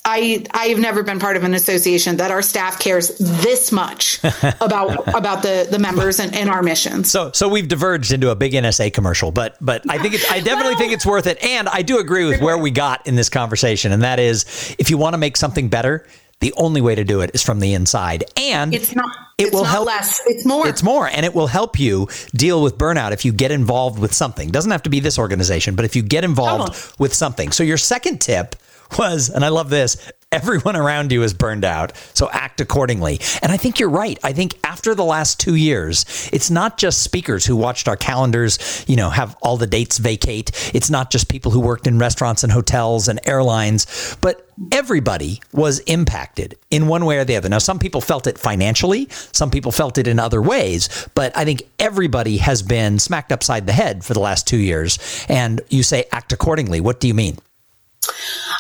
I 0.10 0.46
I've 0.52 0.80
never 0.80 1.04
been 1.04 1.20
part 1.20 1.36
of 1.36 1.44
an 1.44 1.54
association 1.54 2.18
that 2.18 2.32
our 2.32 2.42
staff 2.42 2.80
cares 2.80 3.18
this 3.18 3.74
much 3.74 4.20
about 4.62 5.06
about 5.14 5.44
the 5.44 5.68
the 5.70 5.78
members 5.78 6.20
and, 6.20 6.34
and, 6.34 6.50
our 6.50 6.64
missions. 6.64 7.12
So 7.12 7.32
so 7.34 7.50
we've 7.50 7.68
diverged 7.68 8.14
into 8.14 8.30
a 8.30 8.36
big 8.36 8.54
NSA 8.54 8.94
commercial, 8.94 9.32
but 9.32 9.58
but 9.60 9.84
I 9.90 9.98
think 9.98 10.14
it's, 10.14 10.32
I 10.32 10.40
definitely 10.40 10.72
well, 10.72 10.80
think 10.80 10.94
it's 10.94 11.06
worth 11.06 11.28
it, 11.28 11.44
and 11.44 11.68
I 11.68 11.82
do 11.82 12.00
agree 12.00 12.26
with 12.26 12.42
where 12.42 12.58
we 12.58 12.72
got 12.72 13.06
in 13.06 13.16
this 13.16 13.28
conversation, 13.30 13.92
and 13.92 14.02
that 14.04 14.18
is 14.18 14.76
if 14.80 14.90
you 14.90 14.98
want 14.98 15.14
to 15.14 15.18
make 15.18 15.36
something 15.36 15.68
better, 15.68 16.08
the 16.40 16.54
only 16.54 16.80
way 16.80 16.96
to 16.96 17.04
do 17.04 17.20
it 17.20 17.32
is 17.34 17.44
from 17.44 17.60
the 17.60 17.74
inside, 17.74 18.24
and 18.38 18.74
it's 18.74 18.96
not. 18.96 19.14
It 19.38 19.54
will 19.54 19.66
help. 19.66 19.88
Less. 19.88 20.22
It's 20.26 20.46
more. 20.46 20.68
It's 20.70 20.84
more, 20.84 21.08
and 21.08 21.26
it 21.26 21.36
will 21.36 21.48
help 21.48 21.78
you 21.78 22.08
deal 22.34 22.64
with 22.64 22.78
burnout 22.78 23.12
if 23.12 23.26
you 23.26 23.34
get 23.34 23.52
involved 23.52 24.00
with 24.00 24.14
something. 24.14 24.52
Doesn't 24.52 24.72
have 24.72 24.84
to 24.84 24.90
be 24.90 25.02
this 25.02 25.20
organization, 25.20 25.76
but 25.76 25.84
if 25.84 25.98
you 25.98 26.02
get 26.02 26.24
involved 26.24 26.96
with 26.98 27.14
something. 27.14 27.52
So 27.52 27.64
your 27.64 27.78
second 27.78 28.22
tip 28.22 28.56
was, 28.98 29.30
and 29.30 29.44
I 29.44 29.50
love 29.50 29.70
this, 29.70 30.12
everyone 30.32 30.76
around 30.76 31.12
you 31.12 31.24
is 31.24 31.34
burned 31.34 31.64
out. 31.64 31.96
So 32.14 32.30
act 32.32 32.60
accordingly. 32.60 33.20
And 33.42 33.52
I 33.52 33.58
think 33.58 33.80
you're 33.80 33.90
right. 33.90 34.20
I 34.24 34.34
think 34.34 34.60
after 34.64 34.94
the 34.94 35.06
last 35.06 35.40
two 35.40 35.56
years, 35.56 36.30
it's 36.34 36.52
not 36.52 36.78
just 36.78 37.02
speakers 37.02 37.46
who 37.46 37.56
watched 37.56 37.88
our 37.88 37.96
calendars, 37.96 38.86
you 38.88 38.98
know, 38.98 39.10
have 39.10 39.38
all 39.42 39.56
the 39.56 39.68
dates 39.68 39.98
vacate. 39.98 40.52
It's 40.76 40.90
not 40.90 41.12
just 41.12 41.30
people 41.30 41.52
who 41.52 41.62
worked 41.62 41.88
in 41.88 41.98
restaurants 41.98 42.44
and 42.44 42.52
hotels 42.52 43.08
and 43.08 43.22
airlines, 43.26 44.18
but 44.20 44.46
everybody 44.74 45.42
was 45.54 45.80
impacted 45.82 46.58
in 46.72 46.88
one 46.88 47.06
way 47.06 47.20
or 47.20 47.24
the 47.24 47.38
other. 47.38 47.48
Now, 47.48 47.60
some 47.60 47.80
people 47.80 48.02
felt 48.02 48.28
it 48.28 48.38
financially, 48.38 49.08
some 49.32 49.50
people 49.50 49.72
felt 49.72 49.98
it 49.98 50.08
in 50.08 50.20
other 50.20 50.42
ways, 50.42 51.08
but 51.16 51.36
I 51.38 51.46
think 51.46 51.64
everybody 51.80 52.38
has 52.38 52.64
been 52.64 53.00
smacked 53.00 53.32
upside 53.32 53.66
the 53.66 53.74
head 53.74 54.04
for 54.04 54.14
the 54.14 54.20
last 54.20 54.46
two 54.46 54.58
years. 54.58 55.26
And 55.30 55.62
you 55.70 55.84
say 55.84 56.06
act 56.12 56.34
accordingly. 56.34 56.82
What 56.82 57.00
do 57.00 57.08
you 57.08 57.14
mean? 57.14 57.38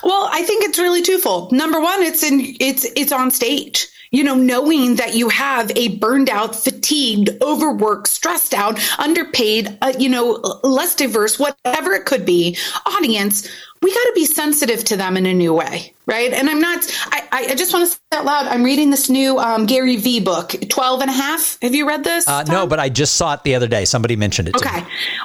Well, 0.03 0.29
I 0.31 0.43
think 0.43 0.63
it's 0.63 0.79
really 0.79 1.01
twofold. 1.01 1.51
Number 1.51 1.79
one, 1.79 2.03
it's 2.03 2.23
in 2.23 2.55
it's 2.59 2.85
it's 2.95 3.11
on 3.11 3.31
stage. 3.31 3.87
You 4.09 4.23
know, 4.23 4.35
knowing 4.35 4.95
that 4.95 5.15
you 5.15 5.27
have 5.27 5.69
a 5.75 5.97
burned 5.97 6.29
out, 6.29 6.55
fatigued, 6.55 7.29
overworked, 7.41 8.07
stressed 8.07 8.53
out, 8.53 8.79
underpaid, 8.97 9.77
uh, 9.81 9.91
you 9.99 10.07
know, 10.07 10.39
less 10.63 10.95
diverse, 10.95 11.37
whatever 11.37 11.91
it 11.93 12.05
could 12.05 12.25
be, 12.25 12.55
audience, 12.85 13.49
we 13.81 13.93
got 13.93 14.03
to 14.05 14.13
be 14.15 14.23
sensitive 14.23 14.85
to 14.85 14.95
them 14.95 15.17
in 15.17 15.25
a 15.25 15.33
new 15.33 15.53
way 15.53 15.93
right? 16.07 16.31
And 16.31 16.49
I'm 16.49 16.61
not, 16.61 16.79
I, 17.11 17.47
I 17.49 17.55
just 17.55 17.73
want 17.73 17.85
to 17.85 17.91
say 17.91 17.97
out 18.13 18.25
loud, 18.25 18.47
I'm 18.47 18.63
reading 18.63 18.89
this 18.89 19.09
new 19.09 19.37
um, 19.37 19.65
Gary 19.65 19.97
Vee 19.97 20.21
book, 20.21 20.55
12 20.69 21.01
and 21.01 21.09
a 21.09 21.13
half. 21.13 21.57
Have 21.61 21.75
you 21.75 21.87
read 21.87 22.03
this? 22.03 22.27
Uh, 22.27 22.43
no, 22.43 22.65
but 22.65 22.79
I 22.79 22.89
just 22.89 23.15
saw 23.15 23.33
it 23.33 23.43
the 23.43 23.55
other 23.55 23.67
day. 23.67 23.83
Somebody 23.83 24.15
mentioned 24.15 24.47
it. 24.47 24.55
Okay. 24.55 24.83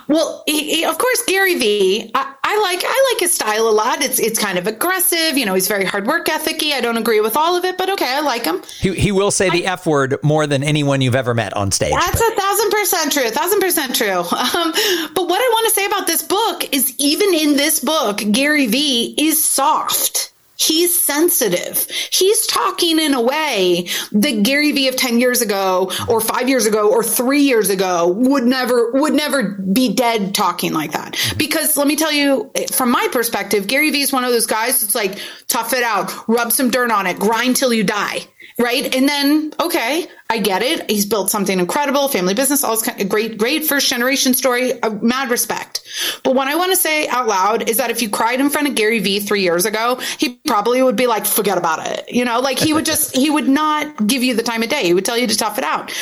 Well, 0.09 0.42
he, 0.47 0.77
he, 0.77 0.85
of 0.85 0.99
course, 0.99 1.23
Gary 1.27 1.55
Vee, 1.55 2.11
I, 2.14 2.35
I, 2.42 2.61
like, 2.61 2.83
I 2.85 3.12
like 3.12 3.21
his 3.21 3.33
style 3.33 3.68
a 3.68 3.71
lot. 3.71 4.03
It's, 4.03 4.18
it's 4.18 4.38
kind 4.38 4.59
of 4.59 4.66
aggressive. 4.66 5.38
You 5.38 5.47
know, 5.47 5.55
he's 5.55 5.68
very 5.68 5.85
hard 5.85 6.07
work 6.07 6.27
ethicy. 6.27 6.73
I 6.73 6.81
don't 6.81 6.99
agree 6.99 7.21
with 7.21 7.37
all 7.37 7.57
of 7.57 7.64
it, 7.64 7.79
but 7.79 7.88
okay, 7.90 8.12
I 8.12 8.21
like 8.21 8.45
him. 8.45 8.62
He, 8.81 8.92
he 8.95 9.12
will 9.12 9.31
say 9.31 9.49
the 9.49 9.66
F 9.66 9.87
word 9.87 10.16
more 10.25 10.49
than 10.49 10.64
anyone 10.64 11.01
you've 11.01 11.14
ever 11.14 11.33
met 11.35 11.55
on 11.57 11.71
stage. 11.71 11.92
That's 11.92 12.21
but. 12.21 12.33
a 12.33 12.40
thousand 12.40 12.71
percent 12.71 13.12
true. 13.12 13.27
A 13.27 13.31
thousand 13.31 13.61
percent 13.61 13.95
true. 13.95 14.25
Um, 14.53 14.73
but 15.14 15.29
what 15.29 15.40
I 15.40 15.49
want 15.53 15.68
to 15.68 15.75
say 15.75 15.87
about 15.87 16.07
this 16.07 16.23
book 16.23 16.75
is 16.75 16.95
even 16.99 17.33
in 17.33 17.57
this 17.57 17.81
book, 17.81 18.18
Gary 18.33 18.66
Vee 18.66 19.14
is 19.16 19.42
soft. 19.42 20.32
He's 20.62 20.98
sensitive. 20.98 21.87
He's 22.11 22.46
talking 22.46 23.01
in 23.01 23.14
a 23.14 23.20
way 23.20 23.88
that 24.12 24.42
Gary 24.42 24.70
Vee 24.72 24.88
of 24.88 24.96
10 24.96 25.18
years 25.20 25.42
ago 25.42 25.90
or 26.09 26.20
five 26.20 26.48
years 26.48 26.66
ago 26.66 26.90
or 26.90 27.03
three 27.03 27.42
years 27.42 27.68
ago 27.68 28.09
would 28.09 28.44
never, 28.44 28.92
would 28.92 29.12
never 29.12 29.55
be 29.55 29.92
dead 29.92 30.35
talking 30.35 30.72
like 30.72 30.92
that. 30.92 31.14
Mm-hmm. 31.14 31.38
Because 31.38 31.77
let 31.77 31.87
me 31.87 31.96
tell 31.96 32.12
you, 32.12 32.51
from 32.72 32.90
my 32.90 33.09
perspective, 33.11 33.66
Gary 33.66 33.90
Vee 33.90 34.03
is 34.03 34.12
one 34.12 34.25
of 34.25 34.31
those 34.31 34.46
guys 34.46 34.81
that's 34.81 34.94
like, 34.94 35.18
tough 35.48 35.72
it 35.72 35.83
out, 35.83 36.12
rub 36.29 36.53
some 36.53 36.70
dirt 36.70 36.90
on 36.90 37.07
it, 37.07 37.18
grind 37.18 37.57
till 37.57 37.72
you 37.72 37.83
die 37.83 38.27
right? 38.59 38.94
And 38.94 39.09
then, 39.09 39.53
okay, 39.61 40.07
I 40.33 40.38
get 40.38 40.62
it. 40.62 40.90
He's 40.90 41.05
built 41.05 41.29
something 41.29 41.61
incredible, 41.61 42.09
family 42.09 42.33
business, 42.33 42.64
all 42.64 42.81
kind 42.81 42.99
of 42.99 43.07
great, 43.07 43.37
great 43.37 43.66
first 43.66 43.90
generation 43.90 44.33
story. 44.33 44.81
Uh, 44.81 44.88
mad 45.03 45.29
respect. 45.29 45.83
But 46.25 46.35
what 46.35 46.49
I 46.49 46.57
want 46.57 46.71
to 46.73 46.77
say 46.77 47.07
out 47.09 47.27
loud 47.27 47.68
is 47.68 47.77
that 47.77 47.90
if 47.90 48.01
you 48.01 48.09
cried 48.09 48.40
in 48.40 48.49
front 48.49 48.66
of 48.66 48.75
Gary 48.75 48.99
Vee 48.99 49.21
three 49.21 49.42
years 49.42 49.66
ago, 49.66 50.01
he 50.16 50.31
probably 50.47 50.83
would 50.83 50.97
be 50.97 51.07
like, 51.07 51.27
forget 51.27 51.59
about 51.59 51.87
it. 51.87 52.11
You 52.11 52.25
know, 52.25 52.40
like 52.40 52.59
he 52.59 52.73
would 52.73 52.87
just, 52.87 53.14
he 53.14 53.29
would 53.29 53.47
not 53.47 54.07
give 54.07 54.23
you 54.23 54.35
the 54.35 54.42
time 54.42 54.62
of 54.62 54.71
day. 54.71 54.85
He 54.85 54.95
would 54.95 55.05
tell 55.05 55.18
you 55.18 55.27
to 55.27 55.37
tough 55.37 55.59
it 55.59 55.64
out 55.64 55.92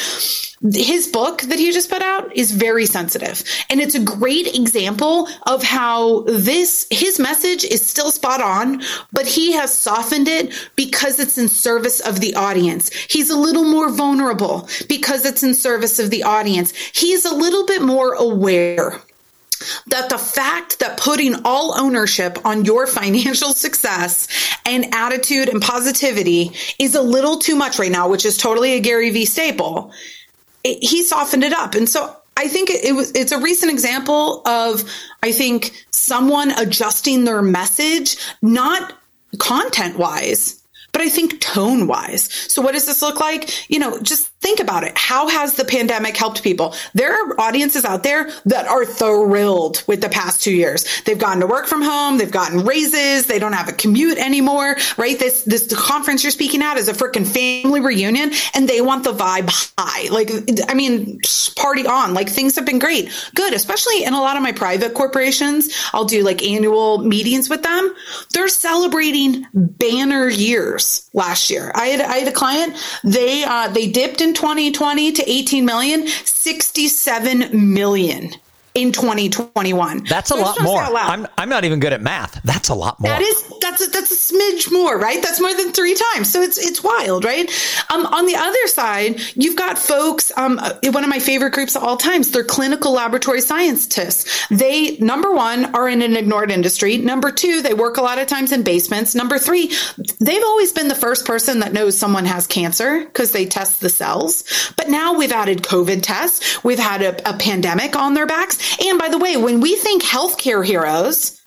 his 0.75 1.07
book 1.09 1.41
that 1.43 1.59
he 1.59 1.73
just 1.73 1.89
put 1.89 2.03
out 2.03 2.37
is 2.37 2.51
very 2.51 2.85
sensitive. 2.85 3.43
And 3.71 3.81
it's 3.81 3.95
a 3.95 4.05
great 4.05 4.55
example 4.55 5.27
of 5.47 5.63
how 5.63 6.23
this, 6.23 6.87
his 6.91 7.19
message 7.19 7.65
is 7.65 7.87
still 7.87 8.11
spot 8.11 8.43
on, 8.43 8.83
but 9.11 9.27
he 9.27 9.53
has 9.53 9.73
softened 9.73 10.29
it 10.29 10.53
because 10.77 11.19
it's 11.19 11.39
in 11.39 11.49
service 11.49 12.01
of 12.01 12.21
the 12.21 12.35
audience. 12.35 12.93
He's 12.93 13.31
a 13.31 13.39
little 13.39 13.65
more 13.65 13.91
vulnerable 13.91 14.20
because 14.89 15.25
it's 15.25 15.43
in 15.43 15.55
service 15.55 15.99
of 15.99 16.11
the 16.11 16.23
audience. 16.23 16.73
He's 16.75 17.25
a 17.25 17.35
little 17.35 17.67
bit 17.67 17.83
more 17.83 18.15
aware 18.15 19.01
that 19.89 20.09
the 20.09 20.19
fact 20.19 20.79
that 20.79 20.99
putting 20.99 21.35
all 21.45 21.79
ownership 21.79 22.39
on 22.47 22.65
your 22.65 22.87
financial 22.87 23.53
success 23.53 24.27
and 24.65 24.95
attitude 24.95 25.49
and 25.49 25.61
positivity 25.61 26.53
is 26.79 26.95
a 26.95 27.03
little 27.03 27.39
too 27.39 27.57
much 27.57 27.79
right 27.79 27.93
now, 27.93 28.09
which 28.09 28.25
is 28.25 28.39
totally 28.39 28.73
a 28.73 28.81
Gary 28.81 29.11
Vee 29.11 29.27
staple 29.27 29.93
it, 30.65 30.83
he 30.83 31.03
softened 31.03 31.45
it 31.45 31.53
up. 31.53 31.75
And 31.75 31.89
so 31.89 32.17
I 32.37 32.49
think 32.49 32.71
it, 32.71 32.95
was 32.95 33.13
it's 33.13 33.33
a 33.33 33.39
recent 33.39 33.73
example 33.73 34.43
of 34.47 34.85
I 35.23 35.33
think 35.33 35.85
someone 35.91 36.51
adjusting 36.53 37.25
their 37.25 37.43
message, 37.43 38.17
not 38.43 38.95
content 39.39 39.99
wise, 39.99 40.60
but 40.93 41.03
I 41.03 41.09
think 41.09 41.41
tone 41.41 41.87
wise. 41.87 42.33
So 42.53 42.63
what 42.63 42.73
does 42.73 42.87
this 42.87 43.03
look 43.03 43.21
like? 43.21 43.71
You 43.71 43.79
know, 43.79 44.01
just 44.01 44.30
think 44.41 44.59
about 44.59 44.85
it. 44.85 44.97
How 44.97 45.29
has 45.29 45.55
the 45.55 45.65
pandemic 45.65 46.17
helped 46.17 46.43
people? 46.43 46.75
There 46.95 47.13
are 47.13 47.41
audiences 47.41 47.85
out 47.85 48.03
there 48.03 48.31
that 48.47 48.67
are 48.67 48.87
thrilled 48.87 49.85
with 49.87 50.01
the 50.01 50.09
past 50.09 50.43
two 50.43 50.53
years. 50.53 51.03
They've 51.03 51.19
gotten 51.19 51.41
to 51.41 51.47
work 51.47 51.67
from 51.67 51.83
home. 51.83 52.17
They've 52.17 52.31
gotten 52.31 52.65
raises. 52.65 53.27
They 53.27 53.39
don't 53.39 53.53
have 53.53 53.69
a 53.69 53.73
commute 53.73 54.17
anymore, 54.17 54.77
right? 54.97 55.19
This, 55.19 55.43
this 55.43 55.73
conference 55.75 56.23
you're 56.25 56.31
speaking 56.31 56.63
at 56.63 56.79
is 56.79 56.89
a 56.89 56.95
freaking 56.95 57.27
family 57.27 57.81
reunion 57.81 58.33
and 58.55 58.67
they 58.67 58.81
want 58.81 59.05
the 59.05 59.13
vibe 59.13 59.51
high. 59.79 60.09
Like, 60.11 60.31
I 60.69 60.75
mean, 60.75 61.21
party 61.57 61.87
on. 61.87 62.15
Like 62.15 62.31
things 62.31 62.57
have 62.57 62.65
been 62.65 62.79
great. 62.79 63.11
Good. 63.35 63.53
Especially 63.53 64.05
in 64.05 64.15
a 64.15 64.21
lot 64.21 64.37
of 64.37 64.43
my 64.43 64.53
private 64.53 64.95
corporations. 64.95 65.69
I'll 65.93 66.07
do 66.07 66.23
like 66.23 66.43
annual 66.43 66.99
meetings 66.99 67.51
with 67.51 67.63
them. 67.63 67.95
They're 68.33 68.49
celebrating 68.49 69.45
banner 69.53 70.29
years 70.29 71.11
last 71.13 71.51
year. 71.51 71.71
I 71.75 71.87
had, 71.89 72.01
I 72.01 72.17
had 72.19 72.29
a 72.29 72.33
client. 72.33 72.77
They, 73.05 73.45
uh, 73.45 73.69
they 73.69 73.91
dipped 73.91 74.23
in 74.23 74.30
in 74.31 74.35
2020 74.35 75.13
to 75.13 75.29
18 75.29 75.65
million, 75.65 76.07
67 76.07 77.75
million 77.75 78.31
in 78.75 78.93
2021. 78.93 80.05
That's 80.05 80.29
so 80.29 80.39
a 80.39 80.41
lot 80.41 80.61
more. 80.63 80.81
I'm, 80.81 81.27
I'm 81.37 81.49
not 81.49 81.65
even 81.65 81.81
good 81.81 81.93
at 81.93 82.01
math. 82.01 82.41
That's 82.45 82.69
a 82.69 82.75
lot 82.75 83.01
more. 83.01 83.11
That 83.11 83.23
is 83.23 83.55
that's 83.61 83.87
a, 83.87 83.91
that's 83.91 84.11
a 84.11 84.35
smidge 84.35 84.73
more, 84.73 84.99
right? 84.99 85.23
That's 85.23 85.41
more 85.41 85.55
than 85.55 85.73
three 85.73 85.95
times. 86.13 86.31
So 86.31 86.43
it's 86.43 86.59
it's 86.59 86.83
wild, 86.83 87.25
right? 87.25 87.51
Um, 87.93 88.07
on 88.07 88.27
the 88.27 88.37
other 88.37 88.67
side, 88.67 89.21
you've 89.35 89.57
got 89.57 89.79
folks. 89.79 90.33
Um, 90.37 90.59
uh, 90.59 90.75
one 90.85 91.05
of 91.05 91.11
my 91.11 91.19
favorite 91.19 91.53
groups 91.53 91.77
of 91.77 91.83
all 91.83 91.97
times. 91.97 92.31
They're 92.31 92.45
clinical 92.45 92.93
laboratory 92.93 93.41
scientists. 93.41 94.47
They 94.49 94.97
number 94.99 95.33
one 95.33 95.75
are 95.75 95.89
in 95.89 96.03
an 96.03 96.17
ignored 96.17 96.51
industry. 96.51 96.97
Number 96.97 97.31
two, 97.31 97.63
they 97.63 97.75
work 97.75 97.97
a 97.97 98.03
lot 98.03 98.19
of 98.19 98.27
times 98.27 98.53
in 98.53 98.63
basements. 98.63 99.15
Number 99.15 99.39
three, 99.39 99.73
they've 100.21 100.45
always 100.45 100.73
been 100.73 100.89
the 100.89 100.95
first 100.95 101.27
person 101.27 101.61
that 101.61 101.73
knows 101.73 101.97
someone 101.97 102.25
has 102.25 102.47
cancer 102.47 103.05
because 103.05 103.33
they 103.33 103.47
test 103.47 103.81
the 103.81 103.89
cells. 103.89 104.45
But 104.77 104.89
now 104.89 105.15
we've 105.15 105.33
added 105.33 105.63
COVID 105.63 106.03
tests. 106.03 106.63
We've 106.65 106.79
had 106.79 107.03
a, 107.03 107.31
a 107.31 107.37
pandemic 107.37 107.97
on 107.97 108.15
their 108.15 108.27
backs. 108.27 108.79
And 108.85 108.99
by 108.99 109.09
the 109.09 109.19
way, 109.19 109.37
when 109.37 109.61
we 109.61 109.77
think 109.77 110.03
healthcare 110.03 110.65
heroes, 110.65 111.40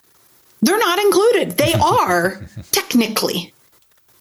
they're 0.64 0.80
not 0.80 1.00
included. 1.00 1.52
They 1.52 1.74
are 1.82 2.42
technically, 2.72 3.54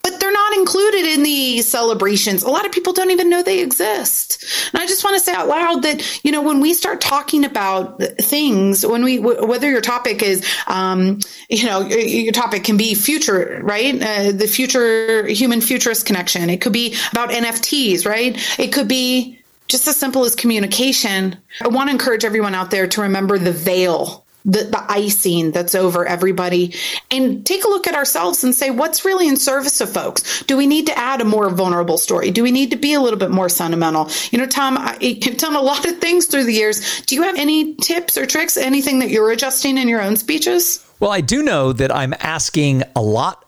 but 0.02 0.18
they're 0.18 0.32
not 0.32 0.56
included 0.56 1.04
in 1.04 1.22
the 1.22 1.62
celebrations. 1.62 2.42
A 2.42 2.50
lot 2.50 2.66
of 2.66 2.72
people 2.72 2.92
don't 2.92 3.12
even 3.12 3.30
know 3.30 3.42
they 3.42 3.62
exist. 3.62 4.44
And 4.72 4.82
I 4.82 4.86
just 4.86 5.04
want 5.04 5.16
to 5.16 5.22
say 5.22 5.32
out 5.32 5.46
loud 5.46 5.82
that, 5.84 6.24
you 6.24 6.32
know, 6.32 6.42
when 6.42 6.60
we 6.60 6.74
start 6.74 7.00
talking 7.00 7.44
about 7.44 8.02
things, 8.20 8.84
when 8.84 9.04
we, 9.04 9.18
whether 9.20 9.70
your 9.70 9.80
topic 9.80 10.22
is, 10.22 10.44
um, 10.66 11.20
you 11.48 11.66
know, 11.66 11.82
your 11.82 12.32
topic 12.32 12.64
can 12.64 12.76
be 12.76 12.94
future, 12.94 13.60
right? 13.62 13.94
Uh, 13.94 14.32
the 14.32 14.48
future 14.48 15.26
human 15.26 15.60
futurist 15.60 16.04
connection. 16.04 16.50
It 16.50 16.60
could 16.60 16.72
be 16.72 16.96
about 17.12 17.30
NFTs, 17.30 18.04
right? 18.04 18.36
It 18.58 18.72
could 18.72 18.88
be, 18.88 19.38
just 19.68 19.86
as 19.86 19.96
simple 19.96 20.24
as 20.24 20.34
communication. 20.34 21.36
I 21.62 21.68
want 21.68 21.88
to 21.88 21.92
encourage 21.92 22.24
everyone 22.24 22.54
out 22.54 22.70
there 22.70 22.86
to 22.88 23.02
remember 23.02 23.38
the 23.38 23.52
veil, 23.52 24.21
the, 24.44 24.64
the 24.64 24.84
icing 24.88 25.50
that's 25.52 25.74
over 25.74 26.06
everybody, 26.06 26.74
and 27.10 27.44
take 27.46 27.64
a 27.64 27.68
look 27.68 27.86
at 27.86 27.94
ourselves 27.94 28.44
and 28.44 28.54
say, 28.54 28.70
what's 28.70 29.04
really 29.04 29.28
in 29.28 29.36
service 29.36 29.80
of 29.80 29.92
folks? 29.92 30.42
Do 30.44 30.56
we 30.56 30.66
need 30.66 30.86
to 30.86 30.98
add 30.98 31.20
a 31.20 31.24
more 31.24 31.48
vulnerable 31.50 31.98
story? 31.98 32.30
Do 32.30 32.42
we 32.42 32.50
need 32.50 32.70
to 32.70 32.76
be 32.76 32.94
a 32.94 33.00
little 33.00 33.18
bit 33.18 33.30
more 33.30 33.48
sentimental? 33.48 34.08
You 34.30 34.38
know, 34.38 34.46
Tom, 34.46 34.78
I, 34.78 34.96
you've 35.00 35.38
done 35.38 35.54
a 35.54 35.60
lot 35.60 35.86
of 35.86 35.98
things 35.98 36.26
through 36.26 36.44
the 36.44 36.52
years. 36.52 37.02
Do 37.02 37.14
you 37.14 37.22
have 37.22 37.36
any 37.36 37.74
tips 37.74 38.16
or 38.16 38.26
tricks, 38.26 38.56
anything 38.56 38.98
that 39.00 39.10
you're 39.10 39.30
adjusting 39.30 39.78
in 39.78 39.88
your 39.88 40.02
own 40.02 40.16
speeches? 40.16 40.84
Well, 41.00 41.10
I 41.10 41.20
do 41.20 41.42
know 41.42 41.72
that 41.72 41.94
I'm 41.94 42.14
asking 42.20 42.84
a 42.94 43.02
lot 43.02 43.44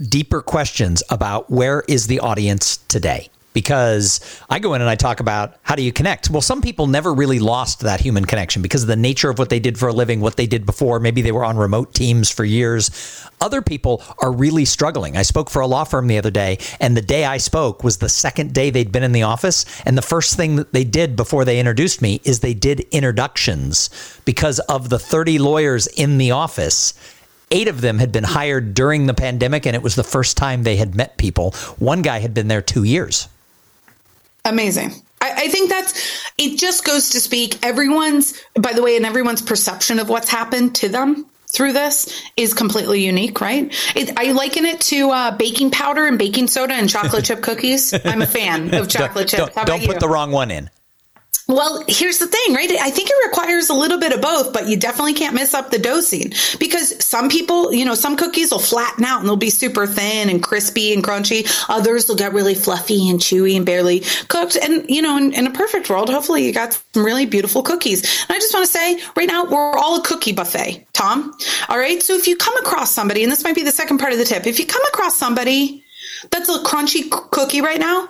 deeper 0.00 0.42
questions 0.42 1.02
about 1.10 1.50
where 1.50 1.82
is 1.88 2.06
the 2.06 2.20
audience 2.20 2.76
today 2.88 3.30
because 3.56 4.20
I 4.50 4.58
go 4.58 4.74
in 4.74 4.82
and 4.82 4.90
I 4.90 4.96
talk 4.96 5.20
about 5.20 5.54
how 5.62 5.76
do 5.76 5.82
you 5.82 5.90
connect. 5.90 6.28
Well, 6.28 6.42
some 6.42 6.60
people 6.60 6.88
never 6.88 7.14
really 7.14 7.38
lost 7.38 7.80
that 7.80 8.02
human 8.02 8.26
connection 8.26 8.60
because 8.60 8.82
of 8.82 8.88
the 8.88 8.96
nature 8.96 9.30
of 9.30 9.38
what 9.38 9.48
they 9.48 9.58
did 9.58 9.78
for 9.78 9.88
a 9.88 9.94
living, 9.94 10.20
what 10.20 10.36
they 10.36 10.46
did 10.46 10.66
before. 10.66 11.00
Maybe 11.00 11.22
they 11.22 11.32
were 11.32 11.42
on 11.42 11.56
remote 11.56 11.94
teams 11.94 12.30
for 12.30 12.44
years. 12.44 12.90
Other 13.40 13.62
people 13.62 14.02
are 14.18 14.30
really 14.30 14.66
struggling. 14.66 15.16
I 15.16 15.22
spoke 15.22 15.48
for 15.48 15.62
a 15.62 15.66
law 15.66 15.84
firm 15.84 16.06
the 16.06 16.18
other 16.18 16.30
day, 16.30 16.58
and 16.80 16.94
the 16.94 17.00
day 17.00 17.24
I 17.24 17.38
spoke 17.38 17.82
was 17.82 17.96
the 17.96 18.10
second 18.10 18.52
day 18.52 18.68
they'd 18.68 18.92
been 18.92 19.02
in 19.02 19.12
the 19.12 19.22
office. 19.22 19.64
And 19.86 19.96
the 19.96 20.02
first 20.02 20.36
thing 20.36 20.56
that 20.56 20.74
they 20.74 20.84
did 20.84 21.16
before 21.16 21.46
they 21.46 21.58
introduced 21.58 22.02
me 22.02 22.20
is 22.24 22.40
they 22.40 22.52
did 22.52 22.80
introductions 22.90 23.88
because 24.26 24.58
of 24.68 24.90
the 24.90 24.98
30 24.98 25.38
lawyers 25.38 25.86
in 25.86 26.18
the 26.18 26.32
office 26.32 26.92
eight 27.50 27.68
of 27.68 27.80
them 27.80 27.98
had 27.98 28.10
been 28.10 28.24
hired 28.24 28.74
during 28.74 29.06
the 29.06 29.14
pandemic 29.14 29.66
and 29.66 29.76
it 29.76 29.82
was 29.82 29.94
the 29.94 30.02
first 30.02 30.36
time 30.36 30.62
they 30.62 30.76
had 30.76 30.94
met 30.94 31.16
people. 31.16 31.52
One 31.78 32.02
guy 32.02 32.18
had 32.18 32.34
been 32.34 32.48
there 32.48 32.60
two 32.60 32.82
years. 32.82 33.28
Amazing. 34.46 34.92
I, 35.20 35.32
I, 35.36 35.48
think 35.48 35.70
that's 35.70 36.30
it 36.38 36.58
just 36.58 36.84
goes 36.84 37.10
to 37.10 37.20
speak 37.20 37.64
everyone's 37.64 38.40
by 38.54 38.72
the 38.72 38.82
way 38.82 38.96
and 38.96 39.06
everyone's 39.06 39.42
perception 39.42 39.98
of 39.98 40.08
what's 40.08 40.28
happened 40.28 40.76
to 40.76 40.88
them 40.88 41.26
through 41.48 41.72
this 41.72 42.22
is 42.36 42.54
completely 42.54 43.04
unique 43.04 43.40
right? 43.40 43.74
It, 43.96 44.16
i 44.16 44.32
liken 44.32 44.64
it 44.66 44.80
to 44.82 45.10
uh, 45.10 45.36
baking 45.36 45.70
powder 45.70 46.06
and 46.06 46.18
baking 46.18 46.48
soda 46.48 46.74
and 46.74 46.88
chocolate 46.88 47.24
chip 47.26 47.42
cookies. 47.42 47.92
I'm 48.04 48.22
a 48.22 48.26
fan 48.26 48.74
of 48.74 48.88
chocolate 48.88 49.28
chip 49.28 49.54
don't, 49.54 49.66
don't 49.66 49.84
put 49.84 50.00
the 50.00 50.08
wrong 50.08 50.30
one 50.30 50.50
in 50.50 50.70
Well, 51.48 51.84
here's 51.86 52.18
the 52.18 52.26
thing, 52.26 52.54
right? 52.54 52.68
I 52.72 52.90
think 52.90 53.08
it 53.08 53.26
requires 53.28 53.68
a 53.68 53.74
little 53.74 54.00
bit 54.00 54.12
of 54.12 54.20
both, 54.20 54.52
but 54.52 54.66
you 54.66 54.76
definitely 54.76 55.14
can't 55.14 55.32
miss 55.32 55.54
up 55.54 55.70
the 55.70 55.78
dosing 55.78 56.32
because 56.58 57.04
some 57.04 57.28
people, 57.28 57.72
you 57.72 57.84
know, 57.84 57.94
some 57.94 58.16
cookies 58.16 58.50
will 58.50 58.58
flatten 58.58 59.04
out 59.04 59.20
and 59.20 59.28
they'll 59.28 59.36
be 59.36 59.50
super 59.50 59.86
thin 59.86 60.28
and 60.28 60.42
crispy 60.42 60.92
and 60.92 61.04
crunchy. 61.04 61.48
Others 61.68 62.08
will 62.08 62.16
get 62.16 62.32
really 62.32 62.56
fluffy 62.56 63.08
and 63.08 63.20
chewy 63.20 63.56
and 63.56 63.64
barely 63.64 64.00
cooked. 64.26 64.56
And, 64.56 64.90
you 64.90 65.00
know, 65.02 65.16
in, 65.18 65.34
in 65.34 65.46
a 65.46 65.52
perfect 65.52 65.88
world, 65.88 66.10
hopefully 66.10 66.44
you 66.44 66.52
got 66.52 66.82
some 66.92 67.04
really 67.04 67.26
beautiful 67.26 67.62
cookies. 67.62 68.02
And 68.22 68.36
I 68.36 68.40
just 68.40 68.52
want 68.52 68.66
to 68.66 68.72
say 68.72 69.00
right 69.14 69.28
now, 69.28 69.44
we're 69.44 69.78
all 69.78 70.00
a 70.00 70.02
cookie 70.02 70.32
buffet, 70.32 70.84
Tom. 70.94 71.32
All 71.68 71.78
right. 71.78 72.02
So 72.02 72.14
if 72.14 72.26
you 72.26 72.34
come 72.34 72.56
across 72.56 72.90
somebody, 72.90 73.22
and 73.22 73.30
this 73.30 73.44
might 73.44 73.54
be 73.54 73.62
the 73.62 73.70
second 73.70 73.98
part 73.98 74.12
of 74.12 74.18
the 74.18 74.24
tip, 74.24 74.48
if 74.48 74.58
you 74.58 74.66
come 74.66 74.82
across 74.88 75.16
somebody 75.16 75.84
that's 76.28 76.48
a 76.48 76.58
crunchy 76.64 77.08
cookie 77.08 77.60
right 77.60 77.78
now, 77.78 78.08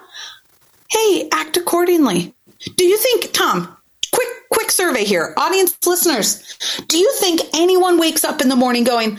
hey, 0.88 1.28
act 1.32 1.58
accordingly 1.58 2.32
do 2.76 2.84
you 2.84 2.96
think, 2.98 3.32
Tom, 3.32 3.76
quick, 4.12 4.28
quick 4.50 4.70
survey 4.70 5.04
here, 5.04 5.34
audience 5.36 5.76
listeners, 5.86 6.56
do 6.88 6.98
you 6.98 7.12
think 7.18 7.40
anyone 7.54 7.98
wakes 7.98 8.24
up 8.24 8.40
in 8.40 8.48
the 8.48 8.56
morning 8.56 8.84
going, 8.84 9.18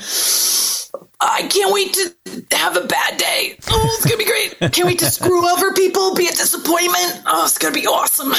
I 1.19 1.47
can't 1.47 1.73
wait 1.73 1.93
to 1.93 2.55
have 2.55 2.77
a 2.77 2.85
bad 2.85 3.17
day. 3.17 3.57
Oh, 3.69 3.89
it's 3.95 4.05
going 4.05 4.17
to 4.19 4.23
be 4.23 4.25
great. 4.25 4.71
Can't 4.73 4.87
wait 4.87 4.99
to 4.99 5.05
screw 5.05 5.47
over 5.49 5.73
people, 5.73 6.13
be 6.13 6.27
a 6.27 6.31
disappointment. 6.31 7.23
Oh, 7.25 7.45
it's 7.45 7.57
going 7.57 7.73
to 7.73 7.79
be 7.79 7.87
awesome. 7.87 8.33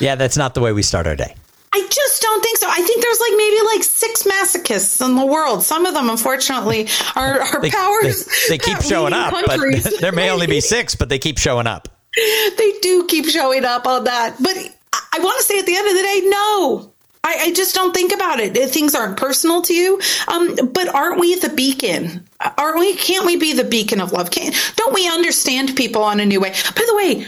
Yeah, 0.00 0.14
that's 0.14 0.36
not 0.36 0.54
the 0.54 0.60
way 0.60 0.72
we 0.72 0.82
start 0.82 1.06
our 1.06 1.16
day. 1.16 1.34
I 1.72 1.86
just 1.90 2.22
don't 2.22 2.40
think 2.42 2.58
so. 2.58 2.68
I 2.70 2.82
think 2.82 3.02
there's 3.02 3.18
like 3.18 3.32
maybe 3.36 3.56
like 3.74 3.82
six 3.82 4.22
masochists 4.22 5.04
in 5.04 5.16
the 5.16 5.26
world. 5.26 5.64
Some 5.64 5.86
of 5.86 5.94
them, 5.94 6.08
unfortunately, 6.08 6.88
are, 7.16 7.40
are 7.40 7.60
they, 7.60 7.70
powers. 7.70 8.26
They, 8.48 8.56
they 8.56 8.58
keep 8.58 8.80
showing 8.80 9.12
up, 9.12 9.32
countries. 9.32 9.82
but 9.82 9.94
there 10.00 10.12
may 10.12 10.30
only 10.30 10.46
be 10.46 10.60
six, 10.60 10.94
but 10.94 11.08
they 11.08 11.18
keep 11.18 11.36
showing 11.36 11.66
up. 11.66 11.88
They 12.16 12.72
do 12.80 13.06
keep 13.06 13.26
showing 13.26 13.64
up 13.64 13.86
on 13.86 14.04
that. 14.04 14.36
But 14.40 14.56
I 14.56 15.18
want 15.20 15.38
to 15.38 15.44
say 15.44 15.58
at 15.58 15.66
the 15.66 15.76
end 15.76 15.88
of 15.88 15.94
the 15.94 16.02
day, 16.02 16.22
no. 16.24 16.90
I, 17.26 17.36
I 17.44 17.52
just 17.52 17.74
don't 17.74 17.94
think 17.94 18.12
about 18.12 18.38
it. 18.38 18.54
Things 18.70 18.94
aren't 18.94 19.16
personal 19.16 19.62
to 19.62 19.74
you. 19.74 20.00
Um, 20.28 20.56
but 20.72 20.88
aren't 20.94 21.18
we 21.18 21.36
the 21.36 21.48
beacon? 21.48 22.28
Aren't 22.58 22.78
we? 22.78 22.94
Can't 22.96 23.24
we 23.24 23.36
be 23.36 23.54
the 23.54 23.64
beacon 23.64 24.00
of 24.00 24.12
love? 24.12 24.30
Can't, 24.30 24.54
don't 24.76 24.94
we 24.94 25.08
understand 25.08 25.74
people 25.74 26.02
on 26.02 26.20
a 26.20 26.26
new 26.26 26.40
way? 26.40 26.50
By 26.50 26.84
the 26.86 26.94
way, 26.94 27.26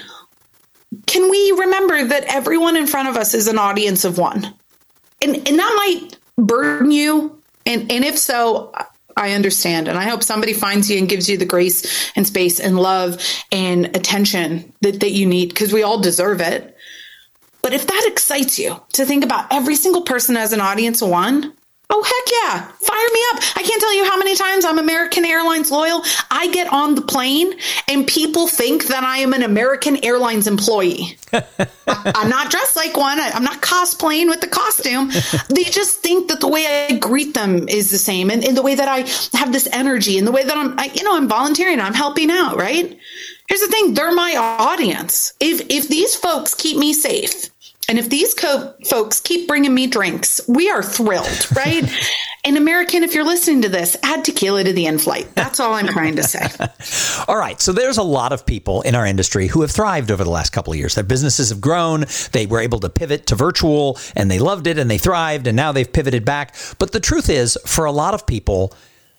can 1.06 1.30
we 1.30 1.52
remember 1.52 2.04
that 2.04 2.24
everyone 2.24 2.76
in 2.76 2.86
front 2.86 3.08
of 3.08 3.16
us 3.16 3.32
is 3.32 3.48
an 3.48 3.58
audience 3.58 4.04
of 4.04 4.18
one? 4.18 4.54
And, 5.22 5.36
and 5.36 5.58
that 5.58 5.74
might 5.76 6.18
burden 6.36 6.90
you. 6.90 7.40
And, 7.64 7.90
and 7.90 8.04
if 8.04 8.18
so, 8.18 8.72
I 9.16 9.32
understand. 9.32 9.88
And 9.88 9.98
I 9.98 10.04
hope 10.04 10.22
somebody 10.22 10.52
finds 10.52 10.90
you 10.90 10.98
and 10.98 11.08
gives 11.08 11.28
you 11.28 11.38
the 11.38 11.46
grace 11.46 12.12
and 12.16 12.26
space 12.26 12.60
and 12.60 12.78
love 12.78 13.22
and 13.50 13.86
attention 13.96 14.72
that, 14.82 15.00
that 15.00 15.12
you 15.12 15.26
need 15.26 15.48
because 15.48 15.72
we 15.72 15.82
all 15.82 15.98
deserve 15.98 16.40
it. 16.40 16.76
But 17.62 17.72
if 17.72 17.86
that 17.86 18.04
excites 18.06 18.58
you 18.58 18.80
to 18.92 19.04
think 19.04 19.24
about 19.24 19.52
every 19.52 19.74
single 19.74 20.02
person 20.02 20.36
as 20.36 20.52
an 20.52 20.60
audience 20.60 21.02
of 21.02 21.08
one, 21.08 21.55
Oh, 21.88 22.02
heck 22.02 22.32
yeah. 22.42 22.62
Fire 22.80 23.08
me 23.12 23.20
up. 23.32 23.56
I 23.56 23.62
can't 23.62 23.80
tell 23.80 23.94
you 23.94 24.04
how 24.04 24.18
many 24.18 24.34
times 24.34 24.64
I'm 24.64 24.78
American 24.78 25.24
Airlines 25.24 25.70
loyal. 25.70 26.02
I 26.30 26.50
get 26.50 26.72
on 26.72 26.96
the 26.96 27.02
plane 27.02 27.54
and 27.88 28.06
people 28.06 28.48
think 28.48 28.88
that 28.88 29.04
I 29.04 29.18
am 29.18 29.32
an 29.32 29.44
American 29.44 30.04
Airlines 30.04 30.48
employee. 30.48 31.16
I, 31.32 32.12
am 32.16 32.28
not 32.28 32.50
dressed 32.50 32.74
like 32.74 32.96
one. 32.96 33.20
I, 33.20 33.28
am 33.28 33.44
not 33.44 33.62
cosplaying 33.62 34.28
with 34.28 34.40
the 34.40 34.48
costume. 34.48 35.10
They 35.48 35.62
just 35.62 35.98
think 36.02 36.28
that 36.28 36.40
the 36.40 36.48
way 36.48 36.66
I 36.66 36.98
greet 36.98 37.34
them 37.34 37.68
is 37.68 37.92
the 37.92 37.98
same 37.98 38.30
and, 38.30 38.44
and 38.44 38.56
the 38.56 38.62
way 38.62 38.74
that 38.74 38.88
I 38.88 39.00
have 39.38 39.52
this 39.52 39.68
energy 39.70 40.18
and 40.18 40.26
the 40.26 40.32
way 40.32 40.42
that 40.42 40.56
I'm, 40.56 40.76
I, 40.78 40.90
you 40.92 41.04
know, 41.04 41.16
I'm 41.16 41.28
volunteering. 41.28 41.80
I'm 41.80 41.94
helping 41.94 42.30
out, 42.30 42.56
right? 42.56 42.98
Here's 43.48 43.60
the 43.60 43.68
thing. 43.68 43.94
They're 43.94 44.12
my 44.12 44.34
audience. 44.36 45.34
If, 45.38 45.60
if 45.70 45.86
these 45.88 46.16
folks 46.16 46.54
keep 46.54 46.78
me 46.78 46.92
safe, 46.92 47.50
and 47.88 47.98
if 47.98 48.10
these 48.10 48.34
co- 48.34 48.74
folks 48.88 49.20
keep 49.20 49.46
bringing 49.46 49.72
me 49.72 49.86
drinks, 49.86 50.40
we 50.48 50.68
are 50.70 50.82
thrilled, 50.82 51.46
right? 51.56 51.84
and 52.44 52.56
American, 52.56 53.04
if 53.04 53.14
you're 53.14 53.24
listening 53.24 53.62
to 53.62 53.68
this, 53.68 53.96
add 54.02 54.24
tequila 54.24 54.64
to 54.64 54.72
the 54.72 54.86
in 54.86 54.98
flight. 54.98 55.28
That's 55.34 55.60
all 55.60 55.74
I'm 55.74 55.86
trying 55.86 56.16
to 56.16 56.22
say. 56.24 56.48
all 57.28 57.36
right. 57.36 57.60
So 57.60 57.72
there's 57.72 57.98
a 57.98 58.02
lot 58.02 58.32
of 58.32 58.44
people 58.44 58.82
in 58.82 58.94
our 58.96 59.06
industry 59.06 59.46
who 59.46 59.60
have 59.60 59.70
thrived 59.70 60.10
over 60.10 60.24
the 60.24 60.30
last 60.30 60.50
couple 60.50 60.72
of 60.72 60.78
years. 60.78 60.96
Their 60.96 61.04
businesses 61.04 61.50
have 61.50 61.60
grown. 61.60 62.06
They 62.32 62.46
were 62.46 62.60
able 62.60 62.80
to 62.80 62.88
pivot 62.88 63.26
to 63.26 63.36
virtual 63.36 63.98
and 64.16 64.30
they 64.30 64.40
loved 64.40 64.66
it 64.66 64.78
and 64.78 64.90
they 64.90 64.98
thrived 64.98 65.46
and 65.46 65.56
now 65.56 65.70
they've 65.70 65.90
pivoted 65.90 66.24
back. 66.24 66.56
But 66.78 66.90
the 66.92 67.00
truth 67.00 67.30
is, 67.30 67.56
for 67.66 67.84
a 67.84 67.92
lot 67.92 68.14
of 68.14 68.26
people, 68.26 68.74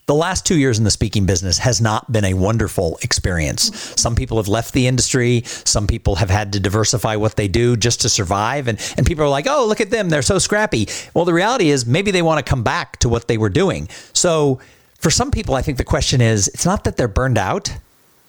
the 0.07 0.15
last 0.15 0.45
two 0.45 0.57
years 0.57 0.77
in 0.77 0.85
the 0.85 0.91
speaking 0.91 1.25
business 1.25 1.57
has 1.57 1.81
not 1.81 2.09
been 2.11 2.23
a 2.23 2.33
wonderful 2.33 2.97
experience. 3.01 3.93
Some 3.97 4.15
people 4.15 4.37
have 4.37 4.47
left 4.47 4.73
the 4.73 4.87
industry. 4.87 5.43
Some 5.45 5.85
people 5.85 6.15
have 6.15 6.29
had 6.29 6.53
to 6.53 6.61
diversify 6.61 7.17
what 7.17 7.35
they 7.35 7.49
do 7.49 7.75
just 7.75 8.01
to 8.01 8.09
survive. 8.09 8.69
And, 8.69 8.79
and 8.95 9.05
people 9.05 9.25
are 9.25 9.29
like, 9.29 9.47
oh, 9.47 9.65
look 9.67 9.81
at 9.81 9.89
them. 9.89 10.07
They're 10.07 10.21
so 10.21 10.39
scrappy. 10.39 10.87
Well, 11.13 11.25
the 11.25 11.33
reality 11.33 11.69
is 11.69 11.85
maybe 11.85 12.11
they 12.11 12.21
want 12.21 12.43
to 12.43 12.49
come 12.49 12.63
back 12.63 12.97
to 12.99 13.09
what 13.09 13.27
they 13.27 13.37
were 13.37 13.49
doing. 13.49 13.89
So 14.13 14.61
for 14.97 15.11
some 15.11 15.29
people, 15.29 15.55
I 15.55 15.61
think 15.61 15.77
the 15.77 15.83
question 15.83 16.21
is 16.21 16.47
it's 16.47 16.65
not 16.65 16.85
that 16.85 16.95
they're 16.95 17.09
burned 17.09 17.37
out, 17.37 17.75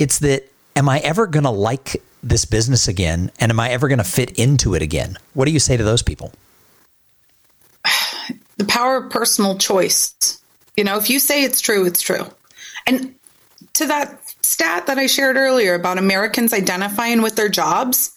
it's 0.01 0.19
that 0.19 0.51
am 0.75 0.89
I 0.89 0.99
ever 0.99 1.29
going 1.29 1.45
to 1.45 1.51
like 1.51 2.03
this 2.25 2.45
business 2.45 2.89
again? 2.89 3.31
And 3.39 3.53
am 3.53 3.61
I 3.61 3.71
ever 3.71 3.87
going 3.87 3.99
to 3.99 4.05
fit 4.05 4.33
into 4.33 4.75
it 4.75 4.83
again? 4.83 5.17
What 5.35 5.45
do 5.45 5.53
you 5.53 5.61
say 5.61 5.77
to 5.77 5.85
those 5.85 6.03
people? 6.03 6.33
The 8.57 8.65
power 8.65 8.97
of 8.97 9.11
personal 9.11 9.57
choice 9.57 10.41
you 10.79 10.85
know, 10.85 10.97
if 10.97 11.11
you 11.11 11.19
say 11.19 11.43
it's 11.43 11.61
true, 11.61 11.85
it's 11.85 12.01
true. 12.01 12.25
And 12.87 13.17
to 13.73 13.87
that 13.89 14.21
stat 14.43 14.87
that 14.87 14.97
I 14.97 15.09
shared 15.09 15.37
earlier 15.37 15.75
about 15.75 15.99
Americans 15.99 16.53
identifying 16.53 17.21
with 17.21 17.35
their 17.35 17.49
jobs, 17.49 18.13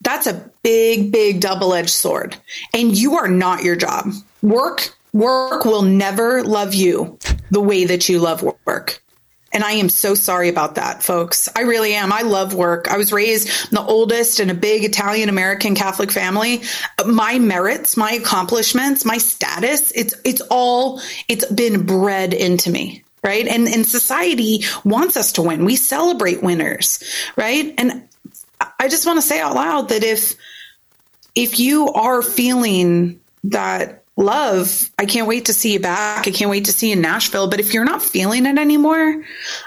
that's 0.00 0.26
a 0.26 0.50
big, 0.64 1.12
big 1.12 1.40
double 1.40 1.72
edged 1.72 1.90
sword. 1.90 2.36
And 2.74 2.98
you 2.98 3.14
are 3.14 3.28
not 3.28 3.62
your 3.62 3.76
job. 3.76 4.10
Work, 4.42 4.96
work 5.12 5.64
will 5.64 5.82
never 5.82 6.42
love 6.42 6.74
you 6.74 7.16
the 7.52 7.60
way 7.60 7.84
that 7.84 8.08
you 8.08 8.18
love 8.18 8.42
work. 8.66 9.00
And 9.54 9.62
I 9.62 9.72
am 9.72 9.88
so 9.88 10.14
sorry 10.16 10.48
about 10.48 10.74
that, 10.74 11.02
folks. 11.04 11.48
I 11.54 11.60
really 11.60 11.94
am. 11.94 12.12
I 12.12 12.22
love 12.22 12.54
work. 12.54 12.88
I 12.90 12.96
was 12.96 13.12
raised 13.12 13.70
the 13.70 13.80
oldest 13.80 14.40
in 14.40 14.50
a 14.50 14.54
big 14.54 14.84
Italian 14.84 15.28
American 15.28 15.76
Catholic 15.76 16.10
family. 16.10 16.62
My 17.06 17.38
merits, 17.38 17.96
my 17.96 18.12
accomplishments, 18.12 19.04
my 19.04 19.18
status, 19.18 19.92
it's, 19.92 20.14
it's 20.24 20.40
all, 20.50 21.00
it's 21.28 21.46
been 21.46 21.86
bred 21.86 22.34
into 22.34 22.68
me. 22.68 23.04
Right. 23.22 23.46
And, 23.46 23.68
and 23.68 23.86
society 23.86 24.64
wants 24.84 25.16
us 25.16 25.32
to 25.34 25.42
win. 25.42 25.64
We 25.64 25.76
celebrate 25.76 26.42
winners. 26.42 27.02
Right. 27.36 27.72
And 27.78 28.06
I 28.78 28.88
just 28.88 29.06
want 29.06 29.16
to 29.16 29.22
say 29.22 29.40
out 29.40 29.54
loud 29.54 29.88
that 29.88 30.04
if, 30.04 30.34
if 31.34 31.58
you 31.58 31.88
are 31.88 32.20
feeling 32.20 33.20
that 33.44 34.03
love, 34.16 34.90
I 34.98 35.06
can't 35.06 35.26
wait 35.26 35.46
to 35.46 35.52
see 35.52 35.72
you 35.72 35.80
back. 35.80 36.28
I 36.28 36.30
can't 36.30 36.50
wait 36.50 36.66
to 36.66 36.72
see 36.72 36.88
you 36.88 36.92
in 36.94 37.00
Nashville. 37.00 37.48
But 37.48 37.60
if 37.60 37.74
you're 37.74 37.84
not 37.84 38.02
feeling 38.02 38.46
it 38.46 38.58
anymore, 38.58 39.22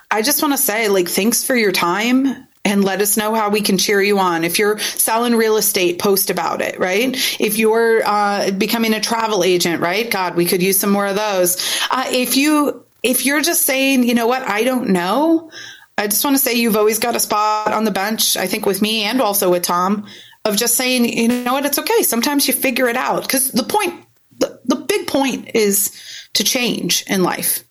I 0.09 0.21
just 0.21 0.41
want 0.41 0.53
to 0.53 0.57
say, 0.57 0.87
like, 0.87 1.09
thanks 1.09 1.43
for 1.43 1.55
your 1.55 1.71
time 1.71 2.47
and 2.63 2.83
let 2.83 3.01
us 3.01 3.15
know 3.15 3.33
how 3.33 3.49
we 3.49 3.61
can 3.61 3.77
cheer 3.77 4.01
you 4.01 4.19
on. 4.19 4.43
If 4.43 4.59
you're 4.59 4.77
selling 4.79 5.35
real 5.35 5.57
estate, 5.57 5.99
post 5.99 6.29
about 6.29 6.61
it, 6.61 6.79
right? 6.79 7.15
If 7.39 7.57
you're 7.57 8.01
uh, 8.05 8.51
becoming 8.51 8.93
a 8.93 8.99
travel 8.99 9.43
agent, 9.43 9.81
right? 9.81 10.09
God, 10.09 10.35
we 10.35 10.45
could 10.45 10.61
use 10.61 10.79
some 10.79 10.89
more 10.89 11.07
of 11.07 11.15
those. 11.15 11.79
Uh, 11.89 12.05
if 12.09 12.35
you, 12.35 12.85
if 13.03 13.25
you're 13.25 13.41
just 13.41 13.63
saying, 13.63 14.03
you 14.03 14.13
know 14.13 14.27
what, 14.27 14.43
I 14.43 14.63
don't 14.63 14.89
know. 14.89 15.49
I 15.97 16.07
just 16.07 16.23
want 16.23 16.35
to 16.35 16.43
say 16.43 16.55
you've 16.55 16.75
always 16.75 16.99
got 16.99 17.15
a 17.15 17.19
spot 17.19 17.73
on 17.73 17.85
the 17.85 17.91
bench. 17.91 18.37
I 18.37 18.47
think 18.47 18.65
with 18.65 18.81
me 18.81 19.03
and 19.03 19.21
also 19.21 19.49
with 19.49 19.63
Tom 19.63 20.05
of 20.43 20.57
just 20.57 20.75
saying, 20.75 21.05
you 21.05 21.27
know 21.27 21.53
what, 21.53 21.65
it's 21.65 21.79
okay. 21.79 22.03
Sometimes 22.03 22.47
you 22.47 22.53
figure 22.53 22.87
it 22.87 22.97
out 22.97 23.23
because 23.23 23.51
the 23.51 23.63
point 23.63 24.06
big 24.87 25.07
point 25.07 25.51
is 25.53 25.91
to 26.33 26.43
change 26.43 27.03
in 27.07 27.23
life 27.23 27.63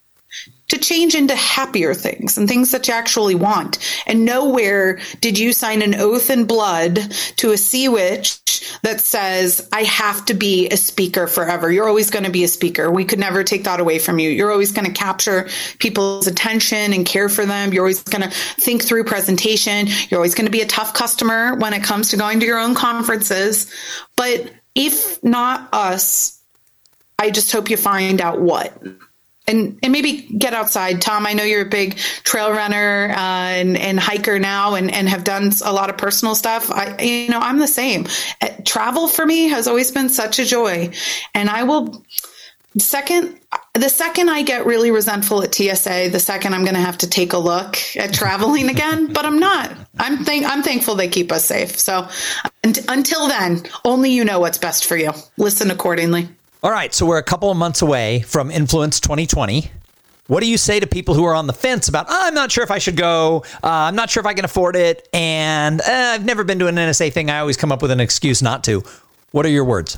to 0.69 0.79
change 0.79 1.15
into 1.15 1.35
happier 1.35 1.95
things 1.95 2.37
and 2.37 2.49
things 2.49 2.73
that 2.73 2.89
you 2.89 2.95
actually 2.95 3.35
want. 3.35 3.79
And 4.07 4.25
nowhere 4.25 5.01
did 5.21 5.39
you 5.39 5.53
sign 5.53 5.83
an 5.83 5.95
oath 5.95 6.29
in 6.29 6.47
blood 6.47 6.99
to 7.37 7.53
a 7.53 7.57
sea 7.57 7.89
witch 7.89 8.41
that 8.83 9.01
says, 9.01 9.69
I 9.73 9.85
have 9.85 10.25
to 10.27 10.35
be 10.35 10.69
a 10.69 10.77
speaker 10.77 11.29
forever. 11.29 11.71
You're 11.71 11.89
always 11.89 12.11
going 12.11 12.25
to 12.25 12.31
be 12.31 12.43
a 12.43 12.49
speaker. 12.49 12.91
We 12.91 13.05
could 13.05 13.21
never 13.21 13.45
take 13.45 13.65
that 13.65 13.79
away 13.79 14.01
from 14.01 14.19
you. 14.19 14.29
You're 14.29 14.51
always 14.51 14.73
going 14.73 14.87
to 14.87 14.93
capture 14.93 15.49
people's 15.79 16.27
attention 16.27 16.93
and 16.93 17.07
care 17.07 17.29
for 17.29 17.47
them. 17.47 17.73
You're 17.73 17.85
always 17.85 18.03
going 18.03 18.29
to 18.29 18.31
think 18.31 18.83
through 18.83 19.05
presentation. 19.05 19.87
You're 20.09 20.19
always 20.19 20.35
going 20.35 20.47
to 20.47 20.53
be 20.53 20.63
a 20.63 20.67
tough 20.67 20.95
customer 20.95 21.55
when 21.57 21.75
it 21.75 21.85
comes 21.85 22.11
to 22.11 22.17
going 22.17 22.41
to 22.41 22.47
your 22.47 22.59
own 22.59 22.75
conferences. 22.75 23.73
But 24.17 24.53
if 24.75 25.23
not 25.23 25.69
us, 25.73 26.36
I 27.19 27.31
just 27.31 27.51
hope 27.53 27.71
you 27.71 27.77
find 27.77 28.21
out 28.21 28.41
what. 28.41 28.83
And, 29.49 29.79
and 29.81 29.93
maybe 29.93 30.23
get 30.23 30.55
outside. 30.55 31.01
Tom, 31.01 31.25
I 31.25 31.33
know 31.33 31.45
you're 31.45 31.63
a 31.63 31.69
big 31.69 31.97
trail 32.25 32.51
runner 32.51 33.11
uh, 33.11 33.17
and, 33.17 33.77
and 33.77 33.99
hiker 33.99 34.41
now 34.41 34.75
and, 34.75 34.93
and 34.93 35.09
have 35.09 35.23
done 35.23 35.53
a 35.65 35.73
lot 35.73 35.89
of 35.89 35.97
personal 35.97 36.35
stuff. 36.35 36.69
I, 36.69 37.01
you 37.01 37.29
know, 37.29 37.39
I'm 37.39 37.59
the 37.59 37.69
same. 37.69 38.07
Uh, 38.41 38.49
travel 38.65 39.07
for 39.07 39.25
me 39.25 39.49
has 39.49 39.69
always 39.69 39.93
been 39.93 40.09
such 40.09 40.41
a 40.41 40.45
joy. 40.45 40.91
And 41.33 41.49
I 41.49 41.63
will, 41.63 42.05
second, 42.77 43.39
the 43.75 43.89
second 43.89 44.31
I 44.31 44.43
get 44.43 44.67
really 44.67 44.91
resentful 44.91 45.43
at 45.43 45.55
TSA, 45.55 46.09
the 46.11 46.21
second 46.21 46.53
I'm 46.53 46.63
going 46.63 46.75
to 46.75 46.81
have 46.81 46.99
to 46.99 47.09
take 47.09 47.33
a 47.33 47.39
look 47.39 47.79
at 47.95 48.13
traveling 48.13 48.69
again, 48.69 49.13
but 49.13 49.25
I'm 49.25 49.39
not. 49.39 49.73
I'm 49.99 50.25
think 50.25 50.45
I'm 50.45 50.65
thankful 50.65 50.97
they 50.97 51.09
keep 51.09 51.31
us 51.31 51.45
safe. 51.45 51.79
So 51.79 52.09
until 52.65 53.29
then, 53.29 53.63
only 53.85 54.11
you 54.11 54.25
know 54.25 54.41
what's 54.41 54.59
best 54.59 54.87
for 54.87 54.97
you. 54.97 55.13
Listen 55.37 55.71
accordingly. 55.71 56.29
All 56.67 56.73
right, 56.73 56.93
so 56.93 57.07
we're 57.07 57.19
a 57.19 57.23
couple 57.23 57.49
of 57.49 57.57
months 57.57 57.81
away 57.81 58.23
from 58.23 58.51
Influence 58.51 58.99
2020. 58.99 59.71
What 60.27 60.41
do 60.41 60.49
you 60.49 60.59
say 60.59 60.81
to 60.81 60.87
people 60.89 61.15
who 61.15 61.25
are 61.25 61.33
on 61.33 61.47
the 61.47 61.53
fence 61.53 61.89
about, 61.89 62.07
oh, 62.09 62.19
I'm 62.23 62.35
not 62.35 62.51
sure 62.51 62.65
if 62.65 62.73
I 62.73 62.79
should 62.79 62.97
go, 62.97 63.45
uh, 63.63 63.69
I'm 63.69 63.95
not 63.95 64.11
sure 64.11 64.21
if 64.21 64.27
I 64.27 64.35
can 64.35 64.45
afford 64.45 64.75
it, 64.75 65.09
and 65.13 65.81
uh, 65.81 65.85
I've 65.87 66.25
never 66.25 66.43
been 66.43 66.59
to 66.59 66.67
an 66.67 66.75
NSA 66.75 67.13
thing. 67.13 67.31
I 67.31 67.39
always 67.39 67.57
come 67.57 67.71
up 67.71 67.83
with 67.83 67.93
an 67.93 68.01
excuse 68.01 68.43
not 68.43 68.65
to. 68.65 68.83
What 69.31 69.47
are 69.47 69.49
your 69.49 69.65
words? 69.65 69.97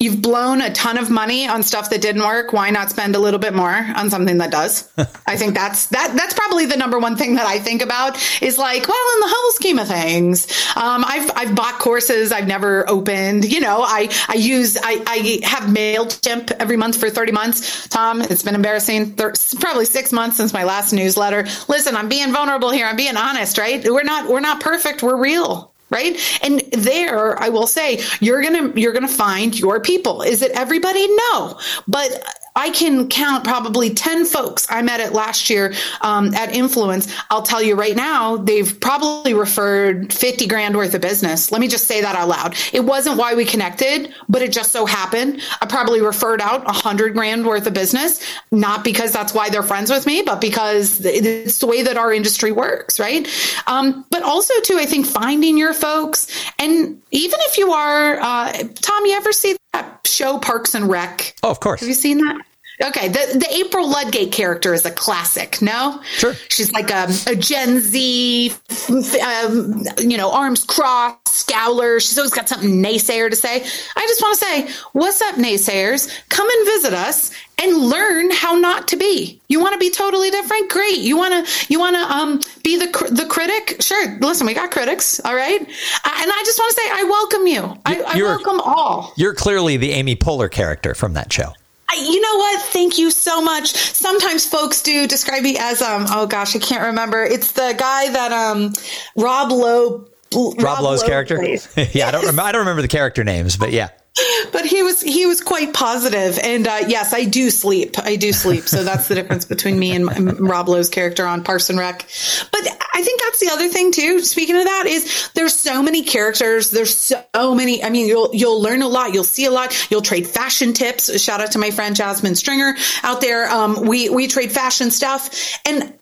You've 0.00 0.22
blown 0.22 0.60
a 0.60 0.72
ton 0.72 0.96
of 0.96 1.10
money 1.10 1.48
on 1.48 1.64
stuff 1.64 1.90
that 1.90 2.00
didn't 2.00 2.22
work. 2.22 2.52
Why 2.52 2.70
not 2.70 2.88
spend 2.90 3.16
a 3.16 3.18
little 3.18 3.40
bit 3.40 3.52
more 3.52 3.72
on 3.96 4.10
something 4.10 4.38
that 4.38 4.52
does? 4.52 4.88
I 5.26 5.36
think 5.36 5.54
that's 5.54 5.86
that. 5.86 6.14
That's 6.14 6.34
probably 6.34 6.66
the 6.66 6.76
number 6.76 7.00
one 7.00 7.16
thing 7.16 7.34
that 7.34 7.46
I 7.46 7.58
think 7.58 7.82
about 7.82 8.16
is 8.40 8.58
like, 8.58 8.86
well, 8.86 9.14
in 9.14 9.20
the 9.20 9.26
whole 9.28 9.52
scheme 9.52 9.78
of 9.80 9.88
things, 9.88 10.46
um, 10.76 11.04
I've 11.04 11.30
I've 11.34 11.54
bought 11.56 11.80
courses 11.80 12.30
I've 12.30 12.46
never 12.46 12.88
opened. 12.88 13.44
You 13.50 13.60
know, 13.60 13.82
I 13.82 14.08
I 14.28 14.34
use 14.34 14.76
I 14.76 15.02
I 15.06 15.40
have 15.46 15.64
Mailchimp 15.64 16.52
every 16.52 16.76
month 16.76 16.98
for 17.00 17.10
thirty 17.10 17.32
months. 17.32 17.88
Tom, 17.88 18.22
it's 18.22 18.44
been 18.44 18.54
embarrassing. 18.54 19.16
probably 19.16 19.84
six 19.84 20.12
months 20.12 20.36
since 20.36 20.52
my 20.52 20.62
last 20.62 20.92
newsletter. 20.92 21.44
Listen, 21.66 21.96
I'm 21.96 22.08
being 22.08 22.32
vulnerable 22.32 22.70
here. 22.70 22.86
I'm 22.86 22.96
being 22.96 23.16
honest, 23.16 23.58
right? 23.58 23.82
We're 23.84 24.04
not 24.04 24.28
we're 24.28 24.40
not 24.40 24.60
perfect. 24.60 25.02
We're 25.02 25.16
real 25.16 25.72
right? 25.90 26.18
And 26.42 26.60
there 26.72 27.40
i 27.40 27.48
will 27.48 27.66
say 27.66 28.00
you're 28.20 28.42
gonna 28.42 28.72
you're 28.74 28.92
gonna 28.92 29.08
find 29.08 29.58
your 29.58 29.80
people. 29.80 30.22
Is 30.22 30.42
it 30.42 30.52
everybody? 30.52 31.06
No. 31.08 31.58
But 31.86 32.22
I 32.58 32.70
can 32.70 33.06
count 33.06 33.44
probably 33.44 33.90
10 33.94 34.24
folks 34.24 34.66
I 34.68 34.82
met 34.82 34.98
at 34.98 35.12
last 35.12 35.48
year 35.48 35.74
um, 36.00 36.34
at 36.34 36.52
Influence. 36.52 37.14
I'll 37.30 37.42
tell 37.42 37.62
you 37.62 37.76
right 37.76 37.94
now, 37.94 38.36
they've 38.36 38.80
probably 38.80 39.32
referred 39.32 40.12
50 40.12 40.48
grand 40.48 40.76
worth 40.76 40.92
of 40.92 41.00
business. 41.00 41.52
Let 41.52 41.60
me 41.60 41.68
just 41.68 41.86
say 41.86 42.00
that 42.00 42.16
out 42.16 42.26
loud. 42.26 42.56
It 42.72 42.80
wasn't 42.80 43.16
why 43.16 43.36
we 43.36 43.44
connected, 43.44 44.12
but 44.28 44.42
it 44.42 44.50
just 44.50 44.72
so 44.72 44.86
happened. 44.86 45.40
I 45.62 45.66
probably 45.66 46.00
referred 46.00 46.40
out 46.40 46.64
100 46.64 47.14
grand 47.14 47.46
worth 47.46 47.64
of 47.68 47.74
business, 47.74 48.26
not 48.50 48.82
because 48.82 49.12
that's 49.12 49.32
why 49.32 49.50
they're 49.50 49.62
friends 49.62 49.88
with 49.88 50.04
me, 50.04 50.22
but 50.22 50.40
because 50.40 51.00
it's 51.04 51.60
the 51.60 51.66
way 51.68 51.82
that 51.84 51.96
our 51.96 52.12
industry 52.12 52.50
works, 52.50 52.98
right? 52.98 53.28
Um, 53.68 54.04
but 54.10 54.24
also, 54.24 54.52
too, 54.64 54.78
I 54.80 54.84
think 54.84 55.06
finding 55.06 55.58
your 55.58 55.74
folks, 55.74 56.26
and 56.58 57.00
even 57.12 57.38
if 57.42 57.56
you 57.56 57.70
are, 57.70 58.18
uh, 58.18 58.52
Tom, 58.74 59.06
you 59.06 59.12
ever 59.14 59.30
see 59.30 59.56
that 59.74 60.04
show 60.04 60.38
Parks 60.38 60.74
and 60.74 60.88
Rec? 60.88 61.36
Oh, 61.44 61.50
of 61.50 61.60
course. 61.60 61.78
Have 61.78 61.88
you 61.88 61.94
seen 61.94 62.18
that? 62.18 62.47
Okay, 62.80 63.08
the 63.08 63.38
the 63.38 63.48
April 63.52 63.88
Ludgate 63.88 64.30
character 64.30 64.72
is 64.72 64.86
a 64.86 64.90
classic. 64.92 65.60
No, 65.60 66.00
sure. 66.04 66.34
She's 66.48 66.72
like 66.72 66.90
a, 66.90 67.08
a 67.26 67.34
Gen 67.34 67.80
Z, 67.80 68.52
um, 68.88 69.82
you 69.98 70.16
know, 70.16 70.30
arms 70.30 70.62
crossed, 70.62 71.26
scowler. 71.26 72.00
She's 72.00 72.16
always 72.16 72.32
got 72.32 72.48
something 72.48 72.80
naysayer 72.80 73.30
to 73.30 73.34
say. 73.34 73.56
I 73.56 74.06
just 74.06 74.22
want 74.22 74.38
to 74.38 74.44
say, 74.44 74.68
what's 74.92 75.20
up, 75.20 75.34
naysayers? 75.34 76.08
Come 76.28 76.48
and 76.48 76.66
visit 76.66 76.92
us 76.94 77.32
and 77.60 77.76
learn 77.76 78.30
how 78.30 78.54
not 78.54 78.86
to 78.88 78.96
be. 78.96 79.40
You 79.48 79.58
want 79.58 79.72
to 79.72 79.78
be 79.80 79.90
totally 79.90 80.30
different? 80.30 80.70
Great. 80.70 80.98
You 80.98 81.16
want 81.16 81.46
to 81.46 81.66
you 81.68 81.80
want 81.80 81.96
to 81.96 82.02
um 82.02 82.40
be 82.62 82.76
the 82.78 82.86
the 83.10 83.26
critic? 83.28 83.82
Sure. 83.82 84.18
Listen, 84.20 84.46
we 84.46 84.54
got 84.54 84.70
critics, 84.70 85.20
all 85.24 85.34
right. 85.34 85.60
And 85.60 85.68
I 86.04 86.42
just 86.44 86.58
want 86.60 86.76
to 86.76 86.80
say, 86.80 86.88
I 86.92 87.02
welcome 87.04 87.46
you. 87.48 87.80
I, 87.84 88.14
I 88.14 88.22
welcome 88.22 88.60
all. 88.60 89.12
You're 89.16 89.34
clearly 89.34 89.78
the 89.78 89.90
Amy 89.90 90.14
Poehler 90.14 90.48
character 90.48 90.94
from 90.94 91.14
that 91.14 91.32
show. 91.32 91.54
I, 91.90 91.96
you 91.96 92.20
know 92.20 92.36
what? 92.36 92.62
Thank 92.62 92.98
you 92.98 93.10
so 93.10 93.40
much. 93.40 93.72
Sometimes 93.72 94.46
folks 94.46 94.82
do 94.82 95.06
describe 95.06 95.42
me 95.42 95.56
as 95.58 95.80
um. 95.82 96.06
Oh 96.08 96.26
gosh, 96.26 96.54
I 96.54 96.58
can't 96.58 96.82
remember. 96.82 97.24
It's 97.24 97.52
the 97.52 97.74
guy 97.76 98.10
that 98.10 98.32
um 98.32 98.72
Rob 99.16 99.50
Lowe. 99.52 100.06
Rob, 100.34 100.60
Rob 100.60 100.80
Lowe's 100.80 101.00
Lowe 101.02 101.08
character. 101.08 101.42
yeah, 101.92 102.08
I 102.08 102.10
don't 102.10 102.20
remember. 102.20 102.42
I 102.42 102.52
don't 102.52 102.60
remember 102.60 102.82
the 102.82 102.88
character 102.88 103.24
names, 103.24 103.56
but 103.56 103.72
yeah 103.72 103.88
but 104.52 104.66
he 104.66 104.82
was 104.82 105.00
he 105.00 105.26
was 105.26 105.40
quite 105.40 105.72
positive 105.72 106.38
and 106.42 106.66
uh, 106.66 106.80
yes 106.86 107.12
i 107.12 107.24
do 107.24 107.50
sleep 107.50 107.98
i 107.98 108.16
do 108.16 108.32
sleep 108.32 108.64
so 108.68 108.84
that's 108.84 109.08
the 109.08 109.14
difference 109.14 109.44
between 109.44 109.78
me 109.78 109.94
and 109.94 110.40
rob 110.40 110.68
lowe's 110.68 110.88
character 110.88 111.26
on 111.26 111.44
parks 111.44 111.70
and 111.70 111.78
rec 111.78 112.06
but 112.52 112.66
i 112.98 113.02
think 113.02 113.20
that's 113.22 113.38
the 113.38 113.48
other 113.50 113.68
thing 113.68 113.92
too. 113.92 114.20
Speaking 114.20 114.56
of 114.56 114.64
that 114.64 114.86
is 114.86 115.30
there's 115.34 115.54
so 115.54 115.82
many 115.82 116.02
characters. 116.02 116.70
There's 116.70 116.96
so 116.96 117.54
many 117.54 117.82
i 117.84 117.90
mean 117.90 118.06
you'll 118.08 118.30
you'll 118.34 118.60
learn 118.60 118.82
a 118.82 118.88
lot. 118.88 119.14
You'll 119.14 119.24
see 119.24 119.44
a 119.44 119.50
lot. 119.50 119.90
You'll 119.90 120.02
trade 120.02 120.26
fashion 120.26 120.72
tips. 120.72 121.20
Shout 121.20 121.40
out 121.40 121.52
to 121.52 121.58
my 121.58 121.70
friend 121.70 121.94
jasmine 121.94 122.34
stringer 122.34 122.74
out 123.02 123.20
there. 123.20 123.48
Um, 123.48 123.86
we 123.86 124.08
we 124.08 124.26
trade 124.26 124.50
fashion 124.50 124.90
stuff. 124.90 125.58
And 125.64 125.94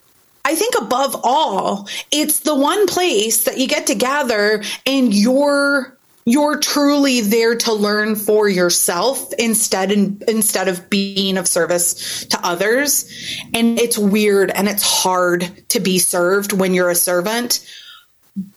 I 0.44 0.54
think 0.54 0.74
above 0.80 1.20
all, 1.24 1.88
it's 2.12 2.40
the 2.40 2.54
one 2.54 2.86
place 2.86 3.44
that 3.44 3.58
you 3.58 3.66
get 3.66 3.88
to 3.88 3.94
gather 3.96 4.62
and 4.86 5.12
you're 5.12 5.95
you're 6.26 6.58
truly 6.58 7.20
there 7.20 7.54
to 7.54 7.72
learn 7.72 8.16
for 8.16 8.48
yourself 8.48 9.32
instead 9.38 9.90
instead 9.92 10.68
of 10.68 10.90
being 10.90 11.38
of 11.38 11.46
service 11.48 12.26
to 12.26 12.38
others 12.44 13.08
and 13.54 13.78
it's 13.78 13.96
weird 13.96 14.50
and 14.50 14.68
it's 14.68 14.82
hard 14.82 15.64
to 15.68 15.80
be 15.80 15.98
served 15.98 16.52
when 16.52 16.74
you're 16.74 16.90
a 16.90 16.94
servant 16.96 17.64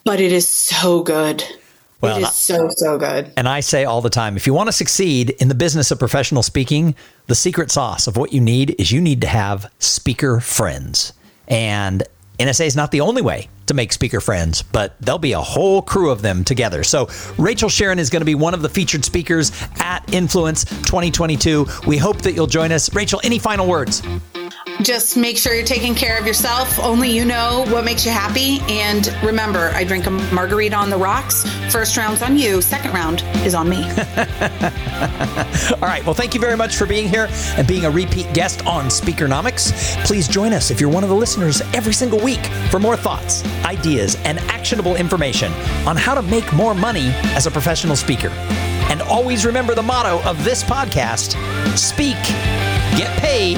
but 0.04 0.20
it 0.20 0.32
is 0.32 0.48
so 0.48 1.02
good 1.02 1.44
well, 2.02 2.18
it 2.18 2.22
is 2.22 2.34
so 2.34 2.70
so 2.70 2.98
good. 2.98 3.30
And 3.36 3.48
I 3.48 3.60
say 3.60 3.84
all 3.84 4.02
the 4.02 4.10
time, 4.10 4.38
if 4.38 4.48
you 4.48 4.54
want 4.54 4.68
to 4.68 4.72
succeed 4.72 5.32
in 5.32 5.50
the 5.50 5.56
business 5.56 5.92
of 5.92 6.00
professional 6.00 6.44
speaking, 6.44 6.96
the 7.28 7.36
secret 7.36 7.72
sauce 7.72 8.08
of 8.08 8.16
what 8.16 8.32
you 8.32 8.40
need 8.40 8.74
is 8.80 8.90
you 8.90 9.02
need 9.02 9.20
to 9.20 9.28
have 9.28 9.70
speaker 9.80 10.40
friends. 10.40 11.12
And 11.50 12.04
NSA 12.40 12.68
is 12.68 12.76
not 12.76 12.92
the 12.92 13.02
only 13.02 13.22
way 13.22 13.50
to 13.66 13.74
make 13.74 13.92
speaker 13.92 14.22
friends, 14.22 14.62
but 14.62 14.96
there'll 15.02 15.20
be 15.20 15.34
a 15.34 15.42
whole 15.42 15.82
crew 15.82 16.10
of 16.10 16.22
them 16.22 16.46
together. 16.46 16.84
So 16.84 17.10
Rachel 17.38 17.68
Sheerin 17.70 17.98
is 17.98 18.10
going 18.10 18.22
to 18.22 18.26
be 18.26 18.34
one 18.34 18.54
of 18.54 18.62
the 18.62 18.70
featured 18.70 19.04
speakers 19.04 19.52
at 19.80 20.14
Influence 20.14 20.64
2022. 20.64 21.68
We 21.86 21.98
hope 21.98 22.22
that 22.22 22.32
you'll 22.32 22.48
join 22.48 22.72
us. 22.72 22.94
Rachel, 22.96 23.20
any 23.26 23.40
final 23.40 23.68
words? 23.68 24.02
Just 24.82 25.18
make 25.18 25.38
sure 25.38 25.54
you're 25.54 25.66
taking 25.66 25.94
care 25.94 26.18
of 26.18 26.26
yourself. 26.26 26.80
Only 26.80 27.10
you 27.10 27.26
know 27.26 27.66
what 27.68 27.84
makes 27.84 28.06
you 28.06 28.12
happy. 28.12 28.60
And 28.70 29.14
remember, 29.24 29.72
I 29.76 29.84
drink 29.84 30.06
a 30.06 30.12
margarita 30.12 30.76
on 30.76 30.90
the 30.90 30.98
rocks. 30.98 31.44
First 31.70 31.98
round's 31.98 32.22
on 32.22 32.38
you, 32.38 32.62
second 32.62 32.94
round 32.94 33.22
is 33.46 33.54
on 33.54 33.68
me. 33.68 33.84
All 35.74 35.88
right. 35.88 36.02
Well, 36.06 36.14
thank 36.14 36.34
you 36.34 36.40
very 36.40 36.56
much 36.56 36.78
for 36.78 36.86
being 36.86 37.10
here 37.10 37.28
and 37.58 37.68
being 37.68 37.86
a 37.86 37.90
repeat 37.90 38.34
guest 38.34 38.66
on 38.66 38.86
Speakernomics. 38.86 39.74
Please 40.06 40.28
join 40.28 40.54
us 40.54 40.72
if 40.72 40.80
you're 40.80 40.90
one 40.90 41.04
of 41.04 41.10
the 41.10 41.16
listeners 41.16 41.62
every 41.74 41.94
single 41.94 42.20
week 42.20 42.46
for 42.72 42.80
more 42.80 42.96
thoughts, 42.96 43.44
ideas, 43.66 44.16
and 44.24 44.40
actionable 44.40 44.96
information 44.96 45.52
on 45.86 45.98
how 45.98 46.14
to 46.14 46.22
make 46.22 46.52
more 46.54 46.74
money 46.74 47.10
as 47.36 47.48
a 47.48 47.52
professional 47.52 47.96
speaker. 47.96 48.30
And 48.90 49.02
always 49.04 49.46
remember 49.46 49.76
the 49.76 49.84
motto 49.84 50.22
of 50.28 50.44
this 50.44 50.64
podcast 50.64 51.36
speak, 51.78 52.18
get 52.98 53.16
paid, 53.20 53.58